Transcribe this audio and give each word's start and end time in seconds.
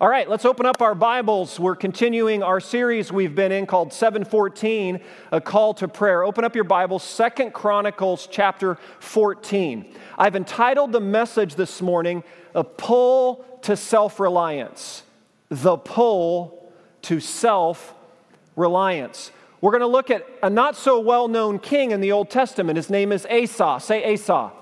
All 0.00 0.08
right, 0.08 0.26
let's 0.26 0.46
open 0.46 0.64
up 0.64 0.80
our 0.80 0.94
Bibles. 0.94 1.60
We're 1.60 1.76
continuing 1.76 2.42
our 2.42 2.58
series 2.58 3.12
we've 3.12 3.34
been 3.34 3.52
in 3.52 3.66
called 3.66 3.92
714, 3.92 4.98
a 5.30 5.42
call 5.42 5.74
to 5.74 5.88
prayer. 5.88 6.24
Open 6.24 6.42
up 6.42 6.54
your 6.54 6.64
Bible, 6.64 6.98
Second 6.98 7.52
Chronicles 7.52 8.26
chapter 8.30 8.78
14. 9.00 9.92
I've 10.16 10.36
entitled 10.36 10.92
the 10.92 11.00
message 11.00 11.54
this 11.54 11.82
morning, 11.82 12.24
A 12.54 12.64
Pull 12.64 13.44
to 13.60 13.76
Self-Reliance. 13.76 15.02
The 15.50 15.76
pull 15.76 16.72
to 17.02 17.20
self-reliance. 17.20 19.32
We're 19.60 19.72
going 19.72 19.82
to 19.82 19.86
look 19.86 20.08
at 20.08 20.26
a 20.42 20.48
not 20.48 20.76
so 20.76 20.98
well-known 20.98 21.58
king 21.58 21.90
in 21.90 22.00
the 22.00 22.12
Old 22.12 22.30
Testament. 22.30 22.78
His 22.78 22.88
name 22.88 23.12
is 23.12 23.26
Asa. 23.26 23.76
Say 23.82 24.14
Asa. 24.14 24.52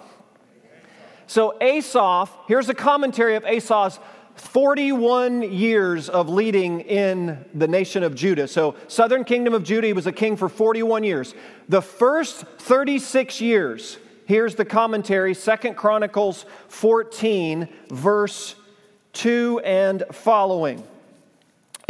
So 1.29 1.57
Asa, 1.61 2.29
here's 2.49 2.69
a 2.69 2.75
commentary 2.75 3.37
of 3.37 3.45
Asa's 3.45 4.01
41 4.41 5.43
years 5.43 6.09
of 6.09 6.29
leading 6.29 6.81
in 6.81 7.45
the 7.55 7.69
nation 7.69 8.03
of 8.03 8.15
Judah. 8.15 8.49
So, 8.49 8.75
southern 8.87 9.25
kingdom 9.25 9.55
of 9.55 9.65
Judah, 9.65 9.87
he 9.87 9.93
was 9.93 10.07
a 10.07 10.13
king 10.13 10.37
for 10.37 10.49
41 10.49 11.05
years. 11.05 11.35
The 11.69 11.83
first 11.83 12.45
36 12.59 13.41
years, 13.41 13.99
here's 14.27 14.55
the 14.55 14.65
commentary, 14.65 15.35
Second 15.35 15.77
Chronicles 15.77 16.47
14, 16.69 17.69
verse 17.91 18.55
2 19.13 19.61
and 19.65 20.05
following. 20.13 20.83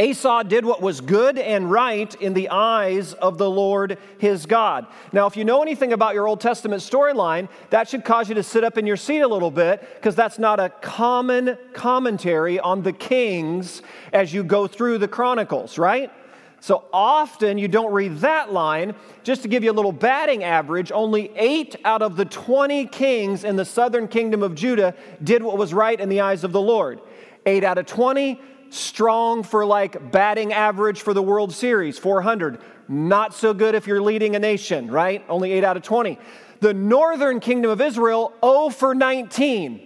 Asa 0.01 0.45
did 0.47 0.63
what 0.63 0.81
was 0.81 1.01
good 1.01 1.37
and 1.37 1.69
right 1.69 2.15
in 2.21 2.33
the 2.33 2.49
eyes 2.49 3.13
of 3.13 3.37
the 3.37 3.49
Lord 3.49 3.97
his 4.17 4.45
God. 4.45 4.87
Now, 5.11 5.27
if 5.27 5.35
you 5.35 5.43
know 5.43 5.61
anything 5.61 5.91
about 5.91 6.13
your 6.13 6.25
Old 6.25 6.39
Testament 6.39 6.81
storyline, 6.81 7.49
that 7.69 7.89
should 7.89 8.05
cause 8.05 8.29
you 8.29 8.35
to 8.35 8.43
sit 8.43 8.63
up 8.63 8.77
in 8.77 8.87
your 8.87 8.95
seat 8.95 9.19
a 9.19 9.27
little 9.27 9.51
bit 9.51 9.81
because 9.95 10.15
that's 10.15 10.39
not 10.39 10.57
a 10.57 10.69
common 10.69 11.57
commentary 11.73 12.61
on 12.61 12.81
the 12.81 12.93
kings 12.93 13.81
as 14.13 14.33
you 14.33 14.41
go 14.41 14.67
through 14.67 14.99
the 14.99 15.07
Chronicles, 15.07 15.77
right? 15.77 16.13
So 16.61 16.85
often 16.93 17.57
you 17.57 17.67
don't 17.67 17.91
read 17.91 18.19
that 18.19 18.53
line. 18.53 18.95
Just 19.23 19.41
to 19.41 19.49
give 19.49 19.65
you 19.65 19.71
a 19.71 19.73
little 19.73 19.91
batting 19.91 20.45
average, 20.45 20.93
only 20.93 21.31
eight 21.35 21.75
out 21.83 22.01
of 22.01 22.15
the 22.15 22.25
20 22.25 22.85
kings 22.87 23.43
in 23.43 23.57
the 23.57 23.65
southern 23.65 24.07
kingdom 24.07 24.43
of 24.43 24.55
Judah 24.55 24.93
did 25.21 25.43
what 25.43 25.57
was 25.57 25.73
right 25.73 25.99
in 25.99 26.07
the 26.07 26.21
eyes 26.21 26.45
of 26.45 26.53
the 26.53 26.61
Lord. 26.61 27.01
Eight 27.45 27.65
out 27.65 27.77
of 27.77 27.85
20 27.85 28.39
strong 28.69 29.43
for 29.43 29.65
like 29.65 30.11
batting 30.11 30.53
average 30.53 31.01
for 31.01 31.13
the 31.13 31.21
World 31.21 31.53
Series, 31.53 31.97
400. 31.97 32.59
Not 32.87 33.33
so 33.33 33.53
good 33.53 33.75
if 33.75 33.87
you're 33.87 34.01
leading 34.01 34.35
a 34.35 34.39
nation, 34.39 34.89
right? 34.89 35.23
Only 35.29 35.51
8 35.53 35.63
out 35.63 35.77
of 35.77 35.83
20. 35.83 36.17
The 36.59 36.73
northern 36.73 37.39
kingdom 37.39 37.71
of 37.71 37.81
Israel, 37.81 38.33
0 38.43 38.69
for 38.69 38.95
19. 38.95 39.85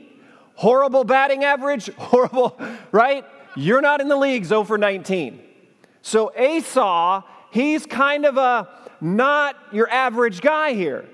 Horrible 0.55 1.03
batting 1.03 1.43
average, 1.43 1.93
horrible, 1.97 2.57
right? 2.91 3.25
You're 3.55 3.81
not 3.81 4.01
in 4.01 4.07
the 4.07 4.15
leagues 4.15 4.47
0 4.47 4.63
for 4.63 4.77
19. 4.77 5.41
So 6.01 6.31
Asa, 6.37 7.23
he's 7.51 7.85
kind 7.85 8.25
of 8.25 8.37
a 8.37 8.67
not 8.99 9.55
your 9.71 9.89
average 9.89 10.41
guy 10.41 10.73
here. 10.73 11.05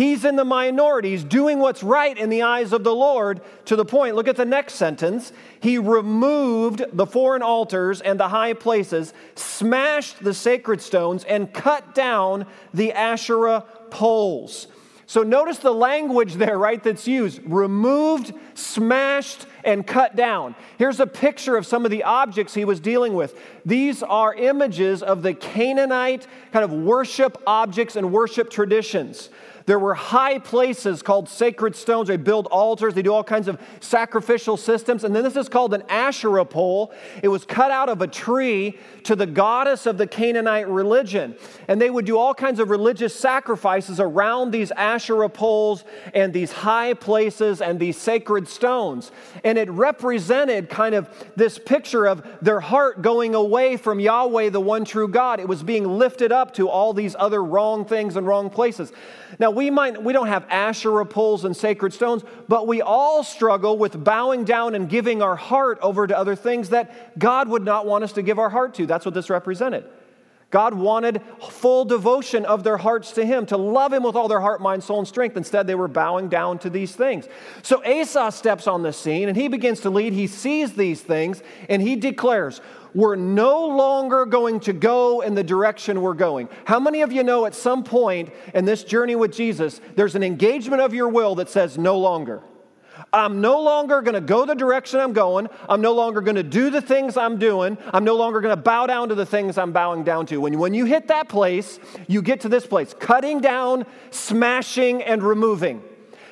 He's 0.00 0.24
in 0.24 0.34
the 0.34 0.46
minority. 0.46 1.10
He's 1.10 1.24
doing 1.24 1.58
what's 1.58 1.82
right 1.82 2.16
in 2.16 2.30
the 2.30 2.40
eyes 2.40 2.72
of 2.72 2.84
the 2.84 2.94
Lord 2.94 3.42
to 3.66 3.76
the 3.76 3.84
point. 3.84 4.16
Look 4.16 4.28
at 4.28 4.36
the 4.36 4.46
next 4.46 4.76
sentence. 4.76 5.30
He 5.60 5.76
removed 5.76 6.82
the 6.94 7.04
foreign 7.04 7.42
altars 7.42 8.00
and 8.00 8.18
the 8.18 8.30
high 8.30 8.54
places, 8.54 9.12
smashed 9.34 10.24
the 10.24 10.32
sacred 10.32 10.80
stones, 10.80 11.22
and 11.24 11.52
cut 11.52 11.94
down 11.94 12.46
the 12.72 12.94
Asherah 12.94 13.66
poles. 13.90 14.68
So 15.04 15.22
notice 15.22 15.58
the 15.58 15.74
language 15.74 16.34
there, 16.34 16.56
right, 16.56 16.82
that's 16.82 17.06
used 17.06 17.42
removed, 17.44 18.32
smashed, 18.54 19.44
and 19.64 19.86
cut 19.86 20.16
down. 20.16 20.54
Here's 20.78 21.00
a 21.00 21.06
picture 21.06 21.58
of 21.58 21.66
some 21.66 21.84
of 21.84 21.90
the 21.90 22.04
objects 22.04 22.54
he 22.54 22.64
was 22.64 22.80
dealing 22.80 23.12
with. 23.12 23.38
These 23.66 24.02
are 24.02 24.32
images 24.32 25.02
of 25.02 25.22
the 25.22 25.34
Canaanite 25.34 26.26
kind 26.54 26.64
of 26.64 26.72
worship 26.72 27.42
objects 27.46 27.96
and 27.96 28.12
worship 28.12 28.48
traditions. 28.48 29.28
There 29.70 29.78
were 29.78 29.94
high 29.94 30.40
places 30.40 31.00
called 31.00 31.28
sacred 31.28 31.76
stones. 31.76 32.08
They 32.08 32.16
build 32.16 32.46
altars, 32.46 32.92
they 32.94 33.02
do 33.02 33.14
all 33.14 33.22
kinds 33.22 33.46
of 33.46 33.56
sacrificial 33.78 34.56
systems. 34.56 35.04
And 35.04 35.14
then 35.14 35.22
this 35.22 35.36
is 35.36 35.48
called 35.48 35.72
an 35.74 35.84
Asherah 35.88 36.44
pole. 36.44 36.92
It 37.22 37.28
was 37.28 37.44
cut 37.44 37.70
out 37.70 37.88
of 37.88 38.02
a 38.02 38.08
tree 38.08 38.80
to 39.04 39.14
the 39.14 39.26
goddess 39.26 39.86
of 39.86 39.96
the 39.96 40.08
Canaanite 40.08 40.68
religion. 40.68 41.36
And 41.68 41.80
they 41.80 41.88
would 41.88 42.04
do 42.04 42.18
all 42.18 42.34
kinds 42.34 42.58
of 42.58 42.68
religious 42.68 43.14
sacrifices 43.14 44.00
around 44.00 44.50
these 44.50 44.72
Asherah 44.72 45.28
poles 45.28 45.84
and 46.14 46.32
these 46.32 46.50
high 46.50 46.94
places 46.94 47.62
and 47.62 47.78
these 47.78 47.96
sacred 47.96 48.48
stones. 48.48 49.12
And 49.44 49.56
it 49.56 49.70
represented 49.70 50.68
kind 50.68 50.96
of 50.96 51.08
this 51.36 51.60
picture 51.60 52.06
of 52.06 52.26
their 52.42 52.58
heart 52.58 53.02
going 53.02 53.36
away 53.36 53.76
from 53.76 54.00
Yahweh, 54.00 54.48
the 54.48 54.60
one 54.60 54.84
true 54.84 55.06
God. 55.06 55.38
It 55.38 55.46
was 55.46 55.62
being 55.62 55.86
lifted 55.86 56.32
up 56.32 56.54
to 56.54 56.68
all 56.68 56.92
these 56.92 57.14
other 57.16 57.44
wrong 57.44 57.84
things 57.84 58.16
and 58.16 58.26
wrong 58.26 58.50
places. 58.50 58.92
Now, 59.38 59.59
we 59.60 59.68
might 59.68 60.02
we 60.02 60.14
don't 60.14 60.28
have 60.28 60.46
Asherah 60.48 61.04
poles 61.04 61.44
and 61.44 61.54
sacred 61.54 61.92
stones, 61.92 62.24
but 62.48 62.66
we 62.66 62.80
all 62.80 63.22
struggle 63.22 63.76
with 63.76 64.02
bowing 64.02 64.44
down 64.44 64.74
and 64.74 64.88
giving 64.88 65.20
our 65.20 65.36
heart 65.36 65.78
over 65.82 66.06
to 66.06 66.16
other 66.16 66.34
things 66.34 66.70
that 66.70 67.18
God 67.18 67.46
would 67.46 67.62
not 67.62 67.84
want 67.84 68.02
us 68.02 68.12
to 68.12 68.22
give 68.22 68.38
our 68.38 68.48
heart 68.48 68.72
to. 68.76 68.86
That's 68.86 69.04
what 69.04 69.12
this 69.12 69.28
represented. 69.28 69.84
God 70.50 70.74
wanted 70.74 71.22
full 71.48 71.84
devotion 71.84 72.44
of 72.44 72.64
their 72.64 72.76
hearts 72.76 73.12
to 73.12 73.24
Him, 73.24 73.46
to 73.46 73.56
love 73.56 73.92
Him 73.92 74.02
with 74.02 74.16
all 74.16 74.26
their 74.26 74.40
heart, 74.40 74.60
mind, 74.60 74.82
soul, 74.82 74.98
and 74.98 75.06
strength. 75.06 75.36
Instead, 75.36 75.66
they 75.66 75.76
were 75.76 75.88
bowing 75.88 76.28
down 76.28 76.58
to 76.60 76.70
these 76.70 76.94
things. 76.94 77.28
So 77.62 77.84
Asa 77.84 78.32
steps 78.32 78.66
on 78.66 78.82
the 78.82 78.92
scene 78.92 79.28
and 79.28 79.36
he 79.36 79.46
begins 79.46 79.80
to 79.80 79.90
lead. 79.90 80.12
He 80.12 80.26
sees 80.26 80.72
these 80.72 81.02
things 81.02 81.42
and 81.68 81.80
he 81.80 81.94
declares, 81.94 82.60
We're 82.94 83.14
no 83.14 83.64
longer 83.68 84.26
going 84.26 84.58
to 84.60 84.72
go 84.72 85.20
in 85.20 85.36
the 85.36 85.44
direction 85.44 86.02
we're 86.02 86.14
going. 86.14 86.48
How 86.64 86.80
many 86.80 87.02
of 87.02 87.12
you 87.12 87.22
know 87.22 87.46
at 87.46 87.54
some 87.54 87.84
point 87.84 88.30
in 88.52 88.64
this 88.64 88.82
journey 88.82 89.14
with 89.14 89.32
Jesus, 89.32 89.80
there's 89.94 90.16
an 90.16 90.24
engagement 90.24 90.82
of 90.82 90.92
your 90.92 91.08
will 91.08 91.36
that 91.36 91.48
says 91.48 91.78
no 91.78 91.96
longer? 91.96 92.42
I'm 93.12 93.40
no 93.40 93.60
longer 93.60 94.02
going 94.02 94.14
to 94.14 94.20
go 94.20 94.44
the 94.46 94.54
direction 94.54 95.00
I'm 95.00 95.12
going. 95.12 95.48
I'm 95.68 95.80
no 95.80 95.92
longer 95.92 96.20
going 96.20 96.36
to 96.36 96.42
do 96.42 96.70
the 96.70 96.80
things 96.80 97.16
I'm 97.16 97.38
doing. 97.38 97.76
I'm 97.92 98.04
no 98.04 98.16
longer 98.16 98.40
going 98.40 98.54
to 98.54 98.62
bow 98.62 98.86
down 98.86 99.08
to 99.08 99.14
the 99.14 99.26
things 99.26 99.58
I'm 99.58 99.72
bowing 99.72 100.04
down 100.04 100.26
to. 100.26 100.40
When, 100.40 100.58
when 100.58 100.74
you 100.74 100.84
hit 100.84 101.08
that 101.08 101.28
place, 101.28 101.80
you 102.06 102.22
get 102.22 102.40
to 102.42 102.48
this 102.48 102.66
place 102.66 102.94
cutting 102.98 103.40
down, 103.40 103.84
smashing, 104.10 105.02
and 105.02 105.22
removing. 105.22 105.82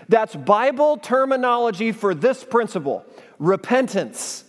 That's 0.09 0.37
Bible 0.37 0.97
terminology 0.97 1.93
for 1.93 2.15
this 2.15 2.45
principle 2.45 3.05
repentance 3.39 4.45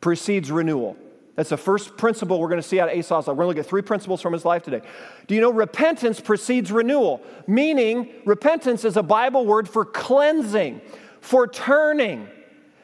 precedes 0.00 0.50
renewal. 0.50 0.96
That's 1.36 1.50
the 1.50 1.56
first 1.56 1.96
principle 1.96 2.40
we're 2.40 2.48
going 2.48 2.60
to 2.60 2.66
see 2.66 2.80
out 2.80 2.88
of 2.88 2.96
life 2.96 3.26
We're 3.28 3.34
going 3.34 3.44
to 3.44 3.46
look 3.46 3.58
at 3.58 3.66
three 3.66 3.82
principles 3.82 4.20
from 4.20 4.32
his 4.32 4.44
life 4.44 4.64
today. 4.64 4.80
Do 5.28 5.36
you 5.36 5.40
know 5.40 5.52
repentance 5.52 6.20
precedes 6.20 6.72
renewal? 6.72 7.22
Meaning, 7.46 8.08
repentance 8.24 8.84
is 8.84 8.96
a 8.96 9.04
Bible 9.04 9.46
word 9.46 9.68
for 9.68 9.84
cleansing 9.84 10.80
for 11.28 11.46
turning. 11.46 12.26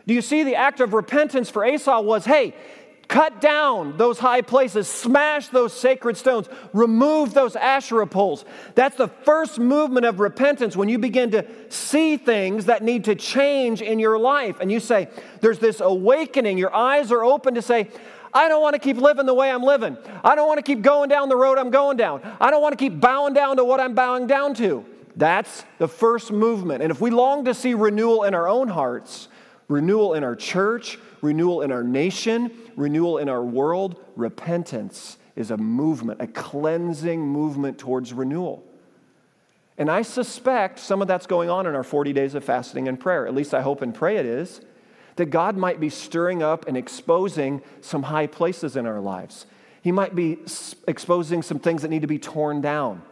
Do 0.06 0.12
you 0.12 0.20
see 0.20 0.44
the 0.44 0.56
act 0.56 0.80
of 0.80 0.92
repentance 0.92 1.48
for 1.48 1.64
Asa 1.64 1.98
was 2.02 2.26
hey, 2.26 2.54
cut 3.08 3.40
down 3.40 3.96
those 3.96 4.18
high 4.18 4.42
places, 4.42 4.86
smash 4.86 5.48
those 5.48 5.72
sacred 5.72 6.18
stones, 6.18 6.46
remove 6.74 7.32
those 7.32 7.56
Asherah 7.56 8.06
poles. 8.06 8.44
That's 8.74 8.96
the 8.96 9.08
first 9.08 9.58
movement 9.58 10.04
of 10.04 10.20
repentance 10.20 10.76
when 10.76 10.90
you 10.90 10.98
begin 10.98 11.30
to 11.30 11.46
see 11.70 12.18
things 12.18 12.66
that 12.66 12.82
need 12.82 13.04
to 13.04 13.14
change 13.14 13.80
in 13.80 13.98
your 13.98 14.18
life. 14.18 14.60
And 14.60 14.70
you 14.70 14.78
say, 14.78 15.08
There's 15.40 15.58
this 15.58 15.80
awakening. 15.80 16.58
Your 16.58 16.74
eyes 16.74 17.10
are 17.12 17.24
open 17.24 17.54
to 17.54 17.62
say, 17.62 17.88
I 18.34 18.48
don't 18.48 18.60
want 18.60 18.74
to 18.74 18.78
keep 18.78 18.98
living 18.98 19.24
the 19.24 19.32
way 19.32 19.50
I'm 19.50 19.62
living. 19.62 19.96
I 20.22 20.34
don't 20.34 20.48
want 20.48 20.58
to 20.58 20.62
keep 20.62 20.82
going 20.82 21.08
down 21.08 21.30
the 21.30 21.36
road 21.36 21.56
I'm 21.56 21.70
going 21.70 21.96
down. 21.96 22.20
I 22.38 22.50
don't 22.50 22.60
want 22.60 22.74
to 22.74 22.84
keep 22.84 23.00
bowing 23.00 23.32
down 23.32 23.56
to 23.56 23.64
what 23.64 23.80
I'm 23.80 23.94
bowing 23.94 24.26
down 24.26 24.52
to. 24.56 24.84
That's 25.16 25.64
the 25.78 25.88
first 25.88 26.32
movement. 26.32 26.82
And 26.82 26.90
if 26.90 27.00
we 27.00 27.10
long 27.10 27.44
to 27.44 27.54
see 27.54 27.74
renewal 27.74 28.24
in 28.24 28.34
our 28.34 28.48
own 28.48 28.68
hearts, 28.68 29.28
renewal 29.68 30.14
in 30.14 30.24
our 30.24 30.34
church, 30.34 30.98
renewal 31.22 31.62
in 31.62 31.70
our 31.70 31.84
nation, 31.84 32.50
renewal 32.76 33.18
in 33.18 33.28
our 33.28 33.42
world, 33.42 34.02
repentance 34.16 35.16
is 35.36 35.50
a 35.50 35.56
movement, 35.56 36.20
a 36.20 36.26
cleansing 36.26 37.20
movement 37.20 37.78
towards 37.78 38.12
renewal. 38.12 38.64
And 39.76 39.90
I 39.90 40.02
suspect 40.02 40.78
some 40.78 41.02
of 41.02 41.08
that's 41.08 41.26
going 41.26 41.50
on 41.50 41.66
in 41.66 41.74
our 41.74 41.82
40 41.82 42.12
days 42.12 42.34
of 42.34 42.44
fasting 42.44 42.86
and 42.86 42.98
prayer. 42.98 43.26
At 43.26 43.34
least 43.34 43.54
I 43.54 43.62
hope 43.62 43.82
and 43.82 43.94
pray 43.94 44.16
it 44.16 44.26
is. 44.26 44.60
That 45.16 45.26
God 45.26 45.56
might 45.56 45.78
be 45.78 45.90
stirring 45.90 46.42
up 46.42 46.66
and 46.66 46.76
exposing 46.76 47.62
some 47.80 48.04
high 48.04 48.26
places 48.26 48.76
in 48.76 48.86
our 48.86 49.00
lives. 49.00 49.46
He 49.82 49.92
might 49.92 50.14
be 50.14 50.38
exposing 50.88 51.42
some 51.42 51.58
things 51.58 51.82
that 51.82 51.88
need 51.88 52.02
to 52.02 52.08
be 52.08 52.18
torn 52.18 52.60
down 52.60 53.02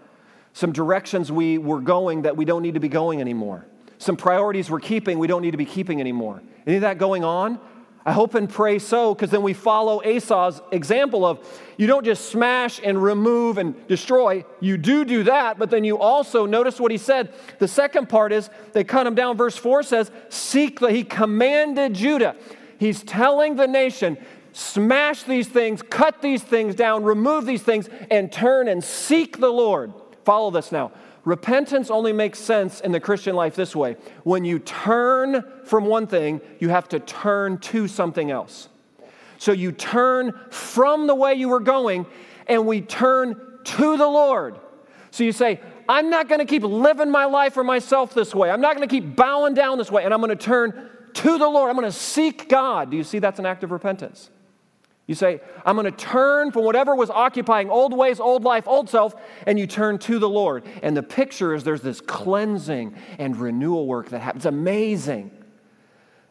some 0.52 0.72
directions 0.72 1.32
we 1.32 1.58
were 1.58 1.80
going 1.80 2.22
that 2.22 2.36
we 2.36 2.44
don't 2.44 2.62
need 2.62 2.74
to 2.74 2.80
be 2.80 2.88
going 2.88 3.20
anymore, 3.20 3.66
some 3.98 4.16
priorities 4.16 4.70
we're 4.70 4.80
keeping 4.80 5.18
we 5.18 5.26
don't 5.26 5.42
need 5.42 5.52
to 5.52 5.56
be 5.56 5.64
keeping 5.64 6.00
anymore. 6.00 6.42
Any 6.66 6.76
of 6.76 6.82
that 6.82 6.98
going 6.98 7.24
on? 7.24 7.58
I 8.04 8.12
hope 8.12 8.34
and 8.34 8.50
pray 8.50 8.80
so, 8.80 9.14
because 9.14 9.30
then 9.30 9.42
we 9.42 9.52
follow 9.52 10.02
Asa's 10.02 10.60
example 10.72 11.24
of 11.24 11.38
you 11.76 11.86
don't 11.86 12.04
just 12.04 12.30
smash 12.30 12.80
and 12.82 13.00
remove 13.00 13.58
and 13.58 13.86
destroy. 13.86 14.44
You 14.58 14.76
do 14.76 15.04
do 15.04 15.22
that, 15.24 15.56
but 15.56 15.70
then 15.70 15.84
you 15.84 15.98
also 15.98 16.44
notice 16.44 16.80
what 16.80 16.90
he 16.90 16.98
said. 16.98 17.32
The 17.60 17.68
second 17.68 18.08
part 18.08 18.32
is 18.32 18.50
they 18.72 18.82
cut 18.82 19.06
him 19.06 19.14
down. 19.14 19.36
Verse 19.36 19.56
4 19.56 19.84
says, 19.84 20.10
Seek 20.30 20.80
the, 20.80 20.90
he 20.90 21.04
commanded 21.04 21.94
Judah. 21.94 22.34
He's 22.78 23.04
telling 23.04 23.54
the 23.54 23.68
nation, 23.68 24.18
smash 24.52 25.22
these 25.22 25.46
things, 25.46 25.80
cut 25.80 26.22
these 26.22 26.42
things 26.42 26.74
down, 26.74 27.04
remove 27.04 27.46
these 27.46 27.62
things, 27.62 27.88
and 28.10 28.32
turn 28.32 28.66
and 28.66 28.82
seek 28.82 29.38
the 29.38 29.52
Lord. 29.52 29.92
Follow 30.24 30.50
this 30.50 30.72
now. 30.72 30.92
Repentance 31.24 31.90
only 31.90 32.12
makes 32.12 32.38
sense 32.38 32.80
in 32.80 32.90
the 32.90 33.00
Christian 33.00 33.36
life 33.36 33.54
this 33.54 33.76
way. 33.76 33.96
When 34.24 34.44
you 34.44 34.58
turn 34.58 35.44
from 35.64 35.86
one 35.86 36.06
thing, 36.06 36.40
you 36.58 36.68
have 36.68 36.88
to 36.88 37.00
turn 37.00 37.58
to 37.58 37.86
something 37.86 38.30
else. 38.30 38.68
So 39.38 39.52
you 39.52 39.72
turn 39.72 40.38
from 40.50 41.06
the 41.06 41.14
way 41.14 41.34
you 41.34 41.48
were 41.48 41.60
going, 41.60 42.06
and 42.46 42.66
we 42.66 42.80
turn 42.80 43.40
to 43.64 43.96
the 43.96 44.06
Lord. 44.06 44.58
So 45.12 45.24
you 45.24 45.32
say, 45.32 45.60
I'm 45.88 46.10
not 46.10 46.28
going 46.28 46.38
to 46.38 46.44
keep 46.44 46.62
living 46.62 47.10
my 47.10 47.26
life 47.26 47.54
for 47.54 47.62
myself 47.62 48.14
this 48.14 48.34
way. 48.34 48.50
I'm 48.50 48.60
not 48.60 48.76
going 48.76 48.88
to 48.88 48.92
keep 48.92 49.14
bowing 49.14 49.54
down 49.54 49.78
this 49.78 49.90
way, 49.90 50.04
and 50.04 50.12
I'm 50.12 50.20
going 50.20 50.36
to 50.36 50.44
turn 50.44 50.90
to 51.14 51.38
the 51.38 51.48
Lord. 51.48 51.70
I'm 51.70 51.76
going 51.76 51.90
to 51.90 51.96
seek 51.96 52.48
God. 52.48 52.90
Do 52.90 52.96
you 52.96 53.04
see 53.04 53.18
that's 53.20 53.38
an 53.38 53.46
act 53.46 53.62
of 53.62 53.70
repentance? 53.70 54.30
You 55.12 55.16
say, 55.16 55.42
I'm 55.66 55.76
going 55.76 55.84
to 55.84 55.90
turn 55.90 56.52
from 56.52 56.64
whatever 56.64 56.94
was 56.94 57.10
occupying 57.10 57.68
old 57.68 57.92
ways, 57.92 58.18
old 58.18 58.44
life, 58.44 58.66
old 58.66 58.88
self, 58.88 59.14
and 59.46 59.58
you 59.58 59.66
turn 59.66 59.98
to 59.98 60.18
the 60.18 60.26
Lord. 60.26 60.64
And 60.82 60.96
the 60.96 61.02
picture 61.02 61.54
is 61.54 61.64
there's 61.64 61.82
this 61.82 62.00
cleansing 62.00 62.94
and 63.18 63.36
renewal 63.36 63.86
work 63.86 64.08
that 64.08 64.20
happens. 64.20 64.46
It's 64.46 64.46
Amazing 64.46 65.41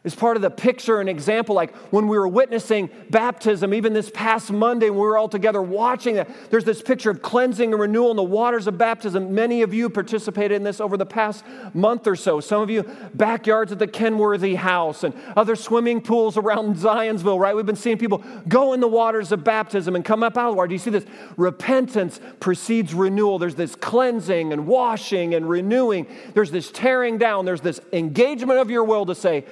is 0.04 0.16
part 0.16 0.36
of 0.36 0.42
the 0.42 0.50
picture 0.50 1.00
and 1.00 1.08
example. 1.08 1.54
Like 1.54 1.74
when 1.92 2.08
we 2.08 2.18
were 2.18 2.26
witnessing 2.26 2.90
baptism, 3.10 3.72
even 3.72 3.92
this 3.92 4.10
past 4.10 4.50
Monday, 4.50 4.90
when 4.90 4.98
we 4.98 5.06
were 5.06 5.16
all 5.16 5.28
together 5.28 5.62
watching 5.62 6.16
that, 6.16 6.28
there's 6.50 6.64
this 6.64 6.82
picture 6.82 7.10
of 7.10 7.22
cleansing 7.22 7.72
and 7.72 7.80
renewal 7.80 8.10
in 8.10 8.16
the 8.16 8.22
waters 8.22 8.66
of 8.66 8.76
baptism. 8.76 9.32
Many 9.32 9.62
of 9.62 9.72
you 9.72 9.88
participated 9.88 10.56
in 10.56 10.64
this 10.64 10.80
over 10.80 10.96
the 10.96 11.06
past 11.06 11.44
month 11.72 12.08
or 12.08 12.16
so. 12.16 12.40
Some 12.40 12.60
of 12.60 12.68
you, 12.68 12.82
backyards 13.14 13.70
at 13.70 13.78
the 13.78 13.86
Kenworthy 13.86 14.56
house 14.56 15.04
and 15.04 15.14
other 15.36 15.54
swimming 15.54 16.00
pools 16.00 16.36
around 16.36 16.76
Zionsville, 16.82 17.38
right? 17.38 17.54
We've 17.54 17.64
been 17.64 17.76
seeing 17.76 17.98
people 17.98 18.24
go 18.48 18.72
in 18.72 18.80
the 18.80 18.88
waters 18.88 19.30
of 19.30 19.44
baptism 19.44 19.94
and 19.94 20.04
come 20.04 20.24
up 20.24 20.36
out 20.36 20.48
of 20.48 20.54
the 20.54 20.56
water. 20.56 20.68
Do 20.68 20.74
you 20.74 20.78
see 20.80 20.90
this? 20.90 21.06
Repentance 21.36 22.20
precedes 22.40 22.92
renewal. 22.92 23.38
There's 23.38 23.54
this 23.54 23.76
cleansing 23.76 24.52
and 24.52 24.66
washing 24.66 25.34
and 25.34 25.48
renewing. 25.48 26.08
There's 26.34 26.50
this 26.50 26.72
tearing 26.72 27.18
down. 27.18 27.44
There's 27.44 27.60
this 27.60 27.80
engagement 27.92 28.58
of 28.58 28.68
your 28.68 28.82
will 28.82 29.06
to 29.06 29.14
say, 29.14 29.44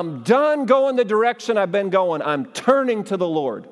I'm 0.00 0.22
done 0.22 0.66
going 0.66 0.96
the 0.96 1.04
direction 1.04 1.58
I've 1.58 1.72
been 1.72 1.90
going. 1.90 2.22
I'm 2.22 2.46
turning 2.46 3.04
to 3.04 3.16
the 3.16 3.28
Lord. 3.28 3.68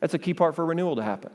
That's 0.00 0.14
a 0.14 0.18
key 0.18 0.34
part 0.34 0.54
for 0.54 0.64
renewal 0.64 0.96
to 0.96 1.02
happen. 1.02 1.30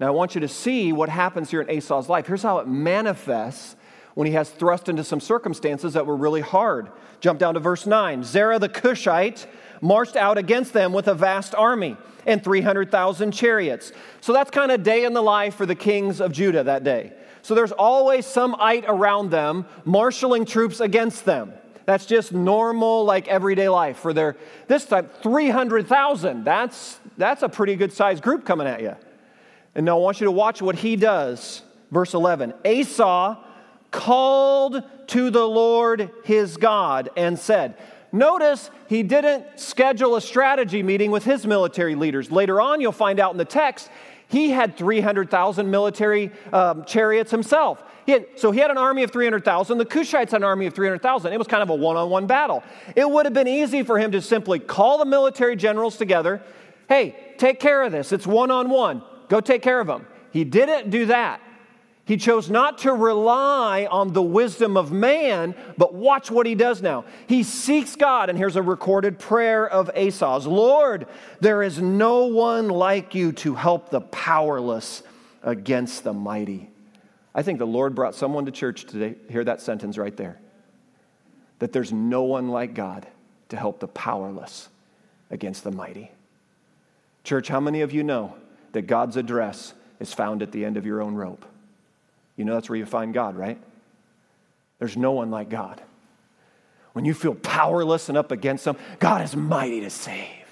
Now, 0.00 0.08
I 0.08 0.10
want 0.10 0.34
you 0.34 0.40
to 0.40 0.48
see 0.48 0.92
what 0.92 1.08
happens 1.08 1.50
here 1.50 1.60
in 1.60 1.76
Asa's 1.76 2.08
life. 2.08 2.26
Here's 2.26 2.42
how 2.42 2.58
it 2.58 2.66
manifests 2.66 3.76
when 4.14 4.26
he 4.26 4.32
has 4.34 4.50
thrust 4.50 4.88
into 4.88 5.04
some 5.04 5.20
circumstances 5.20 5.94
that 5.94 6.06
were 6.06 6.16
really 6.16 6.40
hard. 6.40 6.90
Jump 7.20 7.38
down 7.38 7.54
to 7.54 7.60
verse 7.60 7.86
9. 7.86 8.22
Zerah 8.24 8.58
the 8.58 8.68
Cushite 8.68 9.46
marched 9.80 10.16
out 10.16 10.38
against 10.38 10.72
them 10.72 10.92
with 10.92 11.08
a 11.08 11.14
vast 11.14 11.54
army 11.54 11.96
and 12.26 12.42
300,000 12.42 13.32
chariots. 13.32 13.92
So 14.20 14.32
that's 14.32 14.50
kind 14.50 14.72
of 14.72 14.82
day 14.82 15.04
in 15.04 15.12
the 15.12 15.22
life 15.22 15.54
for 15.54 15.66
the 15.66 15.74
kings 15.74 16.20
of 16.20 16.32
Judah 16.32 16.64
that 16.64 16.84
day. 16.84 17.12
So 17.42 17.54
there's 17.54 17.72
always 17.72 18.24
some 18.24 18.56
ite 18.58 18.84
around 18.88 19.30
them 19.30 19.66
marshaling 19.84 20.44
troops 20.44 20.80
against 20.80 21.24
them. 21.24 21.52
That's 21.86 22.06
just 22.06 22.32
normal, 22.32 23.04
like 23.04 23.28
everyday 23.28 23.68
life 23.68 23.98
for 23.98 24.12
their, 24.12 24.36
this 24.68 24.86
time, 24.86 25.08
300,000. 25.22 26.44
That's, 26.44 26.98
that's 27.18 27.42
a 27.42 27.48
pretty 27.48 27.76
good 27.76 27.92
sized 27.92 28.22
group 28.22 28.44
coming 28.44 28.66
at 28.66 28.80
you. 28.80 28.96
And 29.74 29.84
now 29.86 29.98
I 29.98 30.00
want 30.00 30.20
you 30.20 30.26
to 30.26 30.30
watch 30.30 30.62
what 30.62 30.76
he 30.76 30.96
does. 30.96 31.62
Verse 31.90 32.14
11 32.14 32.54
Asa 32.64 33.38
called 33.90 34.82
to 35.08 35.30
the 35.30 35.46
Lord 35.46 36.10
his 36.24 36.56
God 36.56 37.10
and 37.16 37.38
said, 37.38 37.76
Notice 38.10 38.70
he 38.88 39.02
didn't 39.02 39.58
schedule 39.58 40.16
a 40.16 40.20
strategy 40.20 40.82
meeting 40.82 41.10
with 41.10 41.24
his 41.24 41.46
military 41.46 41.94
leaders. 41.96 42.30
Later 42.30 42.60
on, 42.60 42.80
you'll 42.80 42.92
find 42.92 43.18
out 43.18 43.32
in 43.32 43.38
the 43.38 43.44
text, 43.44 43.90
he 44.28 44.50
had 44.50 44.76
300,000 44.76 45.70
military 45.70 46.30
um, 46.52 46.84
chariots 46.84 47.30
himself. 47.30 47.82
He 48.06 48.12
had, 48.12 48.26
so 48.36 48.50
he 48.50 48.60
had 48.60 48.70
an 48.70 48.78
army 48.78 49.02
of 49.02 49.10
300,000. 49.10 49.78
The 49.78 49.84
Cushites 49.86 50.30
had 50.30 50.34
an 50.34 50.44
army 50.44 50.66
of 50.66 50.74
300,000. 50.74 51.32
It 51.32 51.38
was 51.38 51.46
kind 51.46 51.62
of 51.62 51.70
a 51.70 51.74
one 51.74 51.96
on 51.96 52.10
one 52.10 52.26
battle. 52.26 52.62
It 52.94 53.08
would 53.08 53.26
have 53.26 53.32
been 53.32 53.48
easy 53.48 53.82
for 53.82 53.98
him 53.98 54.12
to 54.12 54.20
simply 54.20 54.58
call 54.58 54.98
the 54.98 55.06
military 55.06 55.56
generals 55.56 55.96
together 55.96 56.42
hey, 56.88 57.16
take 57.38 57.60
care 57.60 57.82
of 57.82 57.92
this. 57.92 58.12
It's 58.12 58.26
one 58.26 58.50
on 58.50 58.68
one. 58.68 59.02
Go 59.28 59.40
take 59.40 59.62
care 59.62 59.80
of 59.80 59.86
them. 59.86 60.06
He 60.32 60.44
didn't 60.44 60.90
do 60.90 61.06
that. 61.06 61.40
He 62.06 62.18
chose 62.18 62.50
not 62.50 62.78
to 62.78 62.92
rely 62.92 63.86
on 63.90 64.12
the 64.12 64.20
wisdom 64.20 64.76
of 64.76 64.92
man, 64.92 65.54
but 65.78 65.94
watch 65.94 66.30
what 66.30 66.44
he 66.44 66.54
does 66.54 66.82
now. 66.82 67.06
He 67.26 67.42
seeks 67.42 67.96
God, 67.96 68.28
and 68.28 68.36
here's 68.36 68.56
a 68.56 68.62
recorded 68.62 69.18
prayer 69.18 69.66
of 69.66 69.90
Asa's 69.96 70.46
Lord, 70.46 71.06
there 71.40 71.62
is 71.62 71.80
no 71.80 72.26
one 72.26 72.68
like 72.68 73.14
you 73.14 73.32
to 73.32 73.54
help 73.54 73.88
the 73.88 74.02
powerless 74.02 75.02
against 75.42 76.04
the 76.04 76.12
mighty. 76.12 76.73
I 77.34 77.42
think 77.42 77.58
the 77.58 77.66
Lord 77.66 77.94
brought 77.94 78.14
someone 78.14 78.46
to 78.46 78.52
church 78.52 78.84
today, 78.84 79.16
hear 79.28 79.44
that 79.44 79.60
sentence 79.60 79.98
right 79.98 80.16
there. 80.16 80.38
That 81.58 81.72
there's 81.72 81.92
no 81.92 82.22
one 82.22 82.48
like 82.48 82.74
God 82.74 83.06
to 83.48 83.56
help 83.56 83.80
the 83.80 83.88
powerless 83.88 84.68
against 85.30 85.64
the 85.64 85.70
mighty. 85.70 86.10
Church, 87.24 87.48
how 87.48 87.60
many 87.60 87.80
of 87.80 87.92
you 87.92 88.04
know 88.04 88.36
that 88.72 88.82
God's 88.82 89.16
address 89.16 89.74
is 89.98 90.12
found 90.12 90.42
at 90.42 90.52
the 90.52 90.64
end 90.64 90.76
of 90.76 90.86
your 90.86 91.02
own 91.02 91.14
rope? 91.14 91.44
You 92.36 92.44
know 92.44 92.54
that's 92.54 92.68
where 92.68 92.78
you 92.78 92.86
find 92.86 93.14
God, 93.14 93.36
right? 93.36 93.58
There's 94.78 94.96
no 94.96 95.12
one 95.12 95.30
like 95.30 95.48
God. 95.48 95.80
When 96.92 97.04
you 97.04 97.14
feel 97.14 97.34
powerless 97.34 98.08
and 98.08 98.18
up 98.18 98.30
against 98.30 98.64
them, 98.64 98.76
God 99.00 99.22
is 99.22 99.34
mighty 99.34 99.80
to 99.80 99.90
save. 99.90 100.43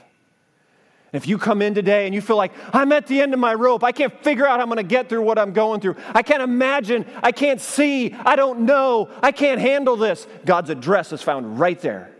If 1.12 1.28
you 1.28 1.36
come 1.36 1.60
in 1.60 1.74
today 1.74 2.06
and 2.06 2.14
you 2.14 2.22
feel 2.22 2.36
like, 2.36 2.52
I'm 2.72 2.90
at 2.90 3.06
the 3.06 3.20
end 3.20 3.34
of 3.34 3.40
my 3.40 3.52
rope, 3.52 3.84
I 3.84 3.92
can't 3.92 4.12
figure 4.24 4.46
out 4.46 4.56
how 4.56 4.62
I'm 4.62 4.68
going 4.68 4.78
to 4.78 4.82
get 4.82 5.10
through 5.10 5.22
what 5.22 5.38
I'm 5.38 5.52
going 5.52 5.80
through, 5.80 5.96
I 6.14 6.22
can't 6.22 6.42
imagine, 6.42 7.04
I 7.22 7.32
can't 7.32 7.60
see, 7.60 8.14
I 8.14 8.34
don't 8.34 8.60
know, 8.60 9.10
I 9.22 9.30
can't 9.30 9.60
handle 9.60 9.96
this, 9.96 10.26
God's 10.46 10.70
address 10.70 11.12
is 11.12 11.20
found 11.20 11.60
right 11.60 11.78
there. 11.80 12.10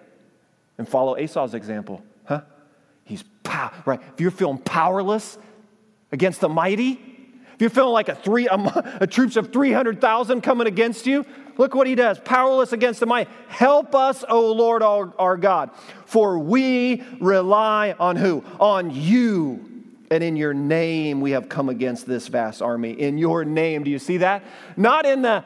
And 0.76 0.86
follow 0.86 1.16
Asa's 1.16 1.54
example. 1.54 2.02
Huh? 2.24 2.42
He's 3.04 3.24
pow- 3.42 3.72
right. 3.86 4.00
If 4.12 4.20
you're 4.20 4.30
feeling 4.30 4.58
powerless 4.58 5.38
against 6.10 6.40
the 6.40 6.48
mighty, 6.48 7.11
you're 7.62 7.70
feeling 7.70 7.92
like 7.92 8.08
a 8.08 8.14
three 8.14 8.46
a, 8.48 8.98
a 9.00 9.06
troops 9.06 9.36
of 9.36 9.52
300,000 9.52 10.42
coming 10.42 10.66
against 10.66 11.06
you, 11.06 11.24
Look 11.58 11.74
what 11.74 11.86
he 11.86 11.94
does. 11.94 12.18
Powerless 12.18 12.72
against 12.72 13.00
the 13.00 13.06
mighty. 13.06 13.30
Help 13.48 13.94
us, 13.94 14.24
O 14.28 14.52
Lord 14.52 14.82
our, 14.82 15.12
our 15.18 15.36
God, 15.36 15.70
for 16.06 16.38
we 16.38 17.02
rely 17.20 17.94
on 17.98 18.16
who? 18.16 18.44
On 18.58 18.90
you. 18.90 19.68
And 20.10 20.22
in 20.22 20.36
your 20.36 20.54
name 20.54 21.20
we 21.20 21.32
have 21.32 21.48
come 21.48 21.68
against 21.68 22.06
this 22.06 22.28
vast 22.28 22.62
army. 22.62 22.92
In 22.92 23.18
your 23.18 23.44
name. 23.44 23.84
Do 23.84 23.90
you 23.90 23.98
see 23.98 24.18
that? 24.18 24.44
Not 24.76 25.06
in 25.06 25.22
the 25.22 25.44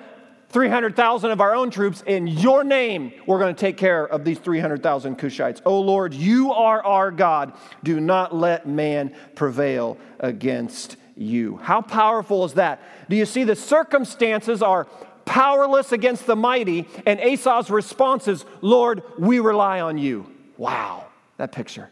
300,000 0.50 1.30
of 1.30 1.40
our 1.40 1.54
own 1.54 1.70
troops. 1.70 2.02
In 2.06 2.26
your 2.26 2.62
name, 2.62 3.12
we're 3.26 3.38
going 3.38 3.54
to 3.54 3.60
take 3.60 3.76
care 3.76 4.06
of 4.06 4.24
these 4.24 4.38
300,000 4.38 5.18
Cushites. 5.18 5.60
O 5.64 5.80
Lord, 5.80 6.14
you 6.14 6.52
are 6.52 6.82
our 6.84 7.10
God. 7.10 7.52
Do 7.82 8.00
not 8.00 8.34
let 8.34 8.66
man 8.66 9.14
prevail 9.34 9.98
against 10.20 10.96
you. 11.16 11.56
How 11.56 11.80
powerful 11.80 12.44
is 12.44 12.54
that? 12.54 12.82
Do 13.08 13.16
you 13.16 13.26
see 13.26 13.44
the 13.44 13.56
circumstances 13.56 14.62
are 14.62 14.86
powerless 15.24 15.92
against 15.92 16.26
the 16.26 16.36
mighty, 16.36 16.86
and 17.04 17.20
Asa's 17.20 17.70
response 17.70 18.28
is, 18.28 18.44
Lord, 18.62 19.02
we 19.18 19.40
rely 19.40 19.80
on 19.80 19.98
you. 19.98 20.32
Wow, 20.56 21.06
that 21.36 21.52
picture. 21.52 21.90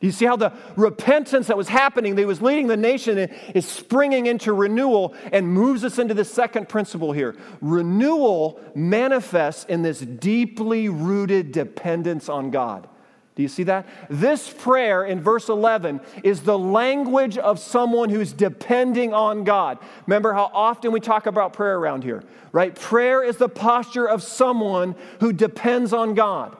Do 0.00 0.06
you 0.06 0.12
see 0.12 0.26
how 0.26 0.36
the 0.36 0.52
repentance 0.76 1.46
that 1.46 1.56
was 1.56 1.68
happening, 1.68 2.16
that 2.16 2.26
was 2.26 2.42
leading 2.42 2.66
the 2.66 2.76
nation, 2.76 3.16
is 3.16 3.66
springing 3.66 4.26
into 4.26 4.52
renewal 4.52 5.14
and 5.32 5.48
moves 5.48 5.84
us 5.84 5.98
into 5.98 6.12
the 6.12 6.24
second 6.24 6.68
principle 6.68 7.12
here. 7.12 7.34
Renewal 7.62 8.60
manifests 8.74 9.64
in 9.64 9.80
this 9.80 10.00
deeply 10.00 10.90
rooted 10.90 11.50
dependence 11.50 12.28
on 12.28 12.50
God. 12.50 12.88
Do 13.36 13.42
you 13.42 13.48
see 13.48 13.64
that? 13.64 13.86
This 14.08 14.48
prayer 14.48 15.04
in 15.04 15.20
verse 15.20 15.50
11 15.50 16.00
is 16.24 16.40
the 16.40 16.58
language 16.58 17.36
of 17.36 17.58
someone 17.58 18.08
who's 18.08 18.32
depending 18.32 19.12
on 19.12 19.44
God. 19.44 19.78
Remember 20.06 20.32
how 20.32 20.50
often 20.54 20.90
we 20.90 21.00
talk 21.00 21.26
about 21.26 21.52
prayer 21.52 21.76
around 21.76 22.02
here, 22.02 22.24
right? 22.50 22.74
Prayer 22.74 23.22
is 23.22 23.36
the 23.36 23.50
posture 23.50 24.08
of 24.08 24.22
someone 24.22 24.96
who 25.20 25.34
depends 25.34 25.92
on 25.92 26.14
God. 26.14 26.56